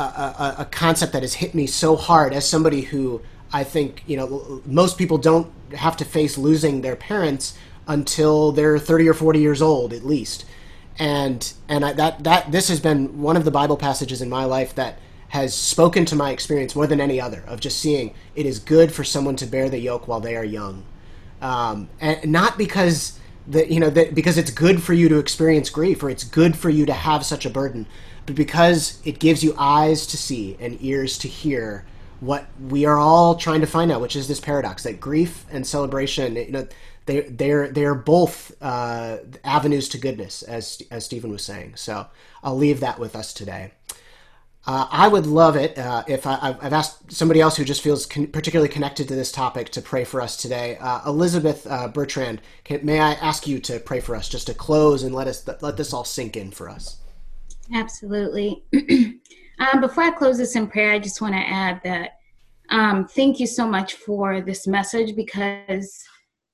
a 0.02 0.56
a 0.60 0.66
concept 0.66 1.14
that 1.14 1.22
has 1.22 1.36
hit 1.36 1.56
me 1.56 1.68
so 1.68 1.96
hard 1.96 2.34
as 2.34 2.48
somebody 2.48 2.82
who 2.82 3.22
I 3.52 3.64
think 3.64 4.04
you 4.08 4.18
know 4.18 4.62
most 4.66 4.98
people 4.98 5.18
don't 5.18 5.52
have 5.74 5.98
to 5.98 6.06
face 6.06 6.38
losing 6.38 6.82
their 6.82 6.96
parents 6.96 7.58
until 7.88 8.52
they're 8.52 8.78
30 8.78 9.08
or 9.08 9.14
40 9.14 9.40
years 9.40 9.62
old 9.62 9.94
at 9.94 10.06
least. 10.06 10.46
And 11.00 11.52
and 11.68 11.86
I, 11.86 11.94
that 11.94 12.24
that 12.24 12.52
this 12.52 12.70
has 12.70 12.80
been 12.80 13.22
one 13.22 13.38
of 13.38 13.46
the 13.46 13.52
bible 13.52 13.78
passages 13.78 14.22
in 14.22 14.30
my 14.30 14.46
life 14.46 14.74
that 14.76 14.98
has 15.30 15.54
spoken 15.54 16.06
to 16.06 16.16
my 16.16 16.32
experience 16.32 16.76
more 16.76 16.88
than 16.88 17.02
any 17.02 17.20
other 17.20 17.44
of 17.48 17.60
just 17.60 17.80
seeing 17.80 18.14
it 18.36 18.46
is 18.46 18.60
good 18.60 18.92
for 18.92 19.04
someone 19.04 19.36
to 19.36 19.46
bear 19.46 19.70
the 19.70 19.80
yoke 19.80 20.08
while 20.08 20.20
they 20.20 20.36
are 20.36 20.46
young, 20.46 20.84
um, 21.42 21.90
and 22.00 22.32
not 22.32 22.58
because 22.58 23.20
that 23.48 23.70
you 23.70 23.80
know 23.80 23.90
that 23.90 24.16
because 24.16 24.38
it's 24.38 24.52
good 24.52 24.82
for 24.82 24.94
you 24.94 25.10
to 25.10 25.20
experience 25.20 25.70
grief 25.70 26.02
or 26.02 26.10
it's 26.10 26.24
good 26.24 26.56
for 26.56 26.70
you 26.70 26.86
to 26.86 26.94
have 26.94 27.26
such 27.26 27.46
a 27.46 27.50
burden, 27.50 27.86
but 28.28 28.36
because 28.36 29.02
it 29.06 29.20
gives 29.20 29.44
you 29.44 29.56
eyes 29.58 30.06
to 30.06 30.18
see 30.18 30.58
and 30.60 30.78
ears 30.82 31.18
to 31.20 31.28
hear 31.28 31.86
what 32.20 32.46
we 32.60 32.86
are 32.86 32.98
all 32.98 33.36
trying 33.36 33.62
to 33.62 33.68
find 33.68 33.92
out, 33.92 34.02
which 34.02 34.16
is 34.16 34.28
this 34.28 34.40
paradox 34.40 34.84
that 34.84 35.00
grief 35.00 35.46
and 35.50 35.66
celebration, 35.66 36.36
you 36.36 36.52
know, 36.52 36.68
they 37.06 37.22
they're 37.22 37.70
they're 37.70 37.96
both 37.96 38.52
uh, 38.62 39.20
avenues 39.46 39.88
to 39.90 39.98
goodness, 39.98 40.44
as 40.44 40.82
as 40.92 41.06
Stephen 41.06 41.32
was 41.32 41.44
saying. 41.44 41.78
So 41.78 42.08
I'll 42.44 42.58
leave 42.58 42.82
that 42.82 43.00
with 43.00 43.16
us 43.16 43.34
today. 43.34 43.72
Uh, 44.66 44.86
I 44.92 45.08
would 45.08 45.26
love 45.26 45.56
it 45.56 45.78
uh, 45.78 46.04
if 46.10 46.28
I, 46.28 46.52
have 46.62 46.74
asked 46.74 47.14
somebody 47.14 47.40
else 47.40 47.56
who 47.56 47.64
just 47.64 47.82
feels 47.82 48.06
con- 48.06 48.28
particularly 48.28 48.68
connected 48.68 49.08
to 49.08 49.16
this 49.16 49.32
topic 49.32 49.70
to 49.70 49.82
pray 49.82 50.04
for 50.04 50.20
us 50.22 50.36
today. 50.36 50.78
Uh, 50.82 51.00
Elizabeth 51.10 51.66
uh, 51.70 51.88
Bertrand, 51.88 52.42
can, 52.66 52.86
may 52.86 53.00
I 53.00 53.14
ask 53.14 53.48
you 53.48 53.60
to 53.60 53.80
pray 53.80 54.02
for 54.02 54.14
us, 54.14 54.28
just 54.28 54.48
to 54.48 54.54
close 54.54 55.04
and 55.04 55.16
let 55.16 55.28
us 55.28 55.48
let 55.62 55.78
this 55.78 55.94
all 55.94 56.04
sink 56.04 56.36
in 56.36 56.52
for 56.52 56.68
us? 56.68 56.98
Absolutely. 57.74 58.64
um, 59.60 59.82
before 59.82 60.04
I 60.04 60.12
close 60.12 60.38
this 60.38 60.56
in 60.56 60.68
prayer, 60.68 60.92
I 60.92 61.00
just 61.00 61.22
want 61.22 61.34
to 61.34 61.40
add 61.40 61.82
that 61.84 62.12
um, 62.70 63.08
thank 63.08 63.40
you 63.40 63.48
so 63.48 63.68
much 63.68 63.94
for 63.94 64.42
this 64.42 64.68
message 64.68 65.16
because 65.16 66.04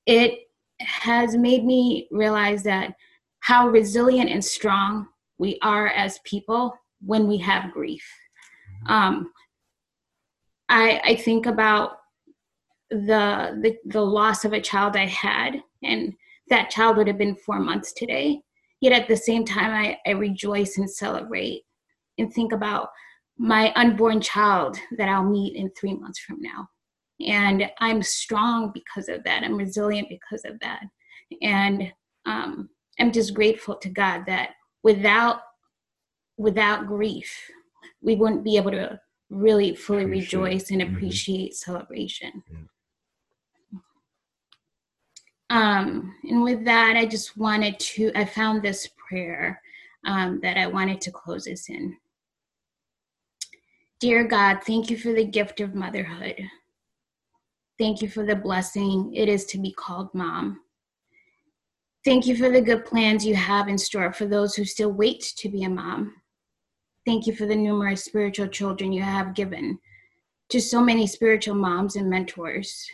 it 0.05 0.39
has 0.79 1.35
made 1.35 1.65
me 1.65 2.07
realize 2.11 2.63
that 2.63 2.93
how 3.39 3.67
resilient 3.67 4.29
and 4.29 4.43
strong 4.43 5.07
we 5.37 5.57
are 5.61 5.87
as 5.87 6.19
people 6.23 6.73
when 7.05 7.27
we 7.27 7.37
have 7.37 7.73
grief. 7.73 8.05
Um, 8.87 9.31
I, 10.69 11.01
I 11.03 11.15
think 11.15 11.45
about 11.45 11.97
the, 12.89 13.59
the 13.61 13.77
the 13.85 14.01
loss 14.01 14.45
of 14.45 14.53
a 14.53 14.61
child 14.61 14.95
I 14.95 15.07
had, 15.07 15.61
and 15.83 16.13
that 16.49 16.69
child 16.69 16.97
would 16.97 17.07
have 17.07 17.17
been 17.17 17.35
four 17.35 17.59
months 17.59 17.91
today. 17.91 18.41
Yet 18.83 18.91
at 18.91 19.07
the 19.07 19.15
same 19.15 19.45
time, 19.45 19.71
I, 19.71 19.97
I 20.05 20.11
rejoice 20.11 20.77
and 20.77 20.91
celebrate 20.91 21.61
and 22.17 22.33
think 22.33 22.51
about 22.51 22.89
my 23.37 23.71
unborn 23.77 24.19
child 24.19 24.77
that 24.97 25.07
I'll 25.07 25.23
meet 25.23 25.55
in 25.55 25.71
three 25.71 25.93
months 25.93 26.19
from 26.19 26.41
now. 26.41 26.67
And 27.25 27.71
I'm 27.79 28.03
strong 28.03 28.73
because 28.73 29.07
of 29.07 29.23
that. 29.23 29.41
I'm 29.41 29.55
resilient 29.55 30.09
because 30.09 30.41
of 30.43 30.59
that. 30.59 30.81
And 31.41 31.93
um, 32.25 32.67
I'm 32.99 33.13
just 33.13 33.33
grateful 33.33 33.77
to 33.77 33.87
God 33.87 34.25
that 34.27 34.49
without 34.83 35.39
without 36.37 36.85
grief, 36.85 37.33
we 38.01 38.15
wouldn't 38.15 38.43
be 38.43 38.57
able 38.57 38.71
to 38.71 38.99
really 39.29 39.75
fully 39.75 40.03
appreciate. 40.03 40.41
rejoice 40.41 40.71
and 40.71 40.81
mm-hmm. 40.81 40.93
appreciate 40.93 41.51
mm-hmm. 41.51 41.71
celebration. 41.71 42.43
Yeah. 42.51 42.57
Um, 45.53 46.15
and 46.23 46.41
with 46.41 46.65
that, 46.65 46.97
I 46.97 47.05
just 47.05 47.37
wanted 47.37 47.79
to, 47.79 48.11
I 48.15 48.25
found 48.25 48.63
this 48.63 48.89
prayer 49.07 49.61
um, 50.03 50.39
that 50.41 50.57
I 50.57 50.65
wanted 50.65 50.99
to 51.01 51.11
close 51.11 51.45
this 51.45 51.69
in. 51.69 51.95
Dear 53.99 54.23
God, 54.23 54.63
thank 54.65 54.89
you 54.89 54.97
for 54.97 55.13
the 55.13 55.23
gift 55.23 55.59
of 55.59 55.75
motherhood. 55.75 56.41
Thank 57.77 58.01
you 58.01 58.09
for 58.09 58.25
the 58.25 58.35
blessing 58.35 59.13
it 59.13 59.29
is 59.29 59.45
to 59.45 59.59
be 59.59 59.71
called 59.71 60.09
mom. 60.15 60.59
Thank 62.03 62.25
you 62.25 62.35
for 62.35 62.49
the 62.49 62.59
good 62.59 62.83
plans 62.83 63.23
you 63.23 63.35
have 63.35 63.67
in 63.67 63.77
store 63.77 64.11
for 64.11 64.25
those 64.25 64.55
who 64.55 64.65
still 64.65 64.91
wait 64.91 65.21
to 65.37 65.49
be 65.49 65.65
a 65.65 65.69
mom. 65.69 66.15
Thank 67.05 67.27
you 67.27 67.35
for 67.35 67.45
the 67.45 67.55
numerous 67.55 68.03
spiritual 68.03 68.47
children 68.47 68.91
you 68.91 69.03
have 69.03 69.35
given 69.35 69.77
to 70.49 70.59
so 70.59 70.81
many 70.81 71.05
spiritual 71.05 71.55
moms 71.55 71.95
and 71.95 72.09
mentors. 72.09 72.87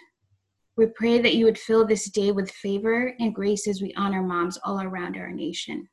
We 0.79 0.85
pray 0.85 1.19
that 1.19 1.35
you 1.35 1.43
would 1.43 1.59
fill 1.59 1.85
this 1.85 2.09
day 2.09 2.31
with 2.31 2.49
favor 2.49 3.13
and 3.19 3.35
grace 3.35 3.67
as 3.67 3.81
we 3.81 3.93
honor 3.97 4.23
moms 4.23 4.57
all 4.63 4.81
around 4.81 5.17
our 5.17 5.29
nation. 5.29 5.89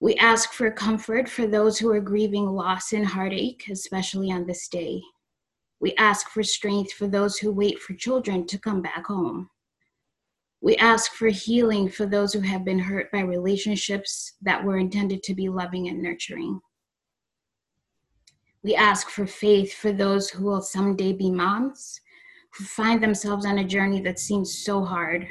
We 0.00 0.14
ask 0.14 0.54
for 0.54 0.70
comfort 0.70 1.28
for 1.28 1.46
those 1.46 1.78
who 1.78 1.90
are 1.90 2.00
grieving 2.00 2.46
loss 2.46 2.94
and 2.94 3.04
heartache, 3.04 3.64
especially 3.70 4.32
on 4.32 4.46
this 4.46 4.66
day. 4.68 5.02
We 5.78 5.94
ask 5.96 6.30
for 6.30 6.42
strength 6.42 6.94
for 6.94 7.06
those 7.06 7.36
who 7.36 7.52
wait 7.52 7.78
for 7.78 7.92
children 7.92 8.46
to 8.46 8.58
come 8.58 8.80
back 8.80 9.04
home. 9.04 9.50
We 10.62 10.76
ask 10.76 11.12
for 11.12 11.28
healing 11.28 11.90
for 11.90 12.06
those 12.06 12.32
who 12.32 12.40
have 12.40 12.64
been 12.64 12.78
hurt 12.78 13.12
by 13.12 13.20
relationships 13.20 14.36
that 14.40 14.64
were 14.64 14.78
intended 14.78 15.22
to 15.24 15.34
be 15.34 15.50
loving 15.50 15.88
and 15.88 16.00
nurturing. 16.00 16.62
We 18.62 18.74
ask 18.74 19.10
for 19.10 19.26
faith 19.26 19.74
for 19.74 19.92
those 19.92 20.30
who 20.30 20.44
will 20.44 20.62
someday 20.62 21.12
be 21.12 21.30
moms, 21.30 22.00
who 22.56 22.64
find 22.64 23.02
themselves 23.02 23.44
on 23.44 23.58
a 23.58 23.64
journey 23.64 24.00
that 24.00 24.18
seems 24.18 24.58
so 24.58 24.84
hard. 24.84 25.26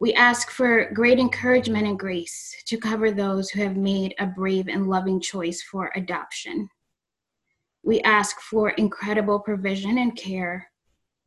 We 0.00 0.12
ask 0.14 0.50
for 0.50 0.90
great 0.92 1.18
encouragement 1.18 1.86
and 1.86 1.98
grace 1.98 2.54
to 2.66 2.78
cover 2.78 3.10
those 3.10 3.50
who 3.50 3.62
have 3.62 3.76
made 3.76 4.14
a 4.18 4.26
brave 4.26 4.68
and 4.68 4.88
loving 4.88 5.20
choice 5.20 5.62
for 5.62 5.90
adoption. 5.94 6.68
We 7.82 8.00
ask 8.02 8.40
for 8.40 8.70
incredible 8.70 9.40
provision 9.40 9.98
and 9.98 10.16
care 10.16 10.70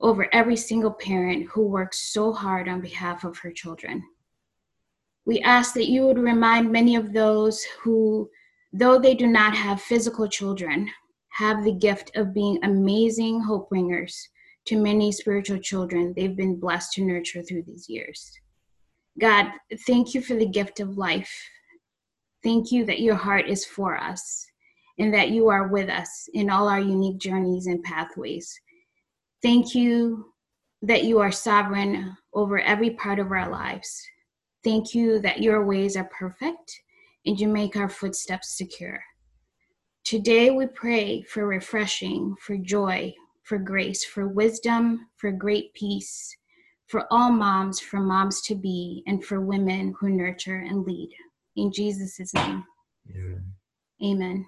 over 0.01 0.27
every 0.33 0.55
single 0.55 0.91
parent 0.91 1.47
who 1.49 1.65
works 1.65 2.11
so 2.11 2.33
hard 2.33 2.67
on 2.67 2.81
behalf 2.81 3.23
of 3.23 3.37
her 3.39 3.51
children. 3.51 4.03
We 5.25 5.39
ask 5.41 5.73
that 5.75 5.89
you 5.89 6.05
would 6.05 6.19
remind 6.19 6.71
many 6.71 6.95
of 6.95 7.13
those 7.13 7.63
who 7.81 8.29
though 8.73 8.97
they 8.97 9.13
do 9.13 9.27
not 9.27 9.55
have 9.55 9.81
physical 9.81 10.27
children, 10.27 10.89
have 11.29 11.63
the 11.63 11.73
gift 11.73 12.11
of 12.15 12.33
being 12.33 12.59
amazing 12.63 13.39
hope 13.39 13.69
bringers 13.69 14.29
to 14.65 14.81
many 14.81 15.11
spiritual 15.11 15.59
children 15.59 16.13
they've 16.15 16.35
been 16.35 16.59
blessed 16.59 16.93
to 16.93 17.03
nurture 17.03 17.43
through 17.43 17.63
these 17.63 17.89
years. 17.89 18.31
God, 19.19 19.51
thank 19.85 20.13
you 20.13 20.21
for 20.21 20.35
the 20.35 20.45
gift 20.45 20.79
of 20.79 20.97
life. 20.97 21.31
Thank 22.43 22.71
you 22.71 22.85
that 22.85 23.01
your 23.01 23.15
heart 23.15 23.47
is 23.47 23.65
for 23.65 23.97
us 23.97 24.45
and 24.97 25.13
that 25.13 25.29
you 25.29 25.49
are 25.49 25.67
with 25.67 25.89
us 25.89 26.27
in 26.33 26.49
all 26.49 26.67
our 26.67 26.79
unique 26.79 27.19
journeys 27.19 27.67
and 27.67 27.83
pathways. 27.83 28.53
Thank 29.41 29.75
you 29.75 30.33
that 30.81 31.03
you 31.03 31.19
are 31.19 31.31
sovereign 31.31 32.15
over 32.33 32.59
every 32.59 32.91
part 32.91 33.19
of 33.19 33.31
our 33.31 33.49
lives. 33.49 34.01
Thank 34.63 34.93
you 34.93 35.19
that 35.19 35.41
your 35.41 35.65
ways 35.65 35.95
are 35.95 36.09
perfect 36.17 36.81
and 37.25 37.39
you 37.39 37.47
make 37.47 37.75
our 37.75 37.89
footsteps 37.89 38.57
secure. 38.57 39.01
Today 40.03 40.49
we 40.49 40.67
pray 40.67 41.21
for 41.21 41.47
refreshing, 41.47 42.35
for 42.41 42.57
joy, 42.57 43.13
for 43.43 43.57
grace, 43.57 44.03
for 44.05 44.27
wisdom, 44.27 45.07
for 45.17 45.31
great 45.31 45.73
peace, 45.73 46.35
for 46.87 47.05
all 47.11 47.31
moms, 47.31 47.79
for 47.79 47.99
moms 47.99 48.41
to 48.43 48.55
be, 48.55 49.03
and 49.07 49.23
for 49.23 49.41
women 49.41 49.93
who 49.99 50.09
nurture 50.09 50.59
and 50.59 50.85
lead. 50.85 51.09
In 51.55 51.71
Jesus' 51.71 52.33
name, 52.33 52.63
Yeah. 53.13 53.39
amen. 54.03 54.45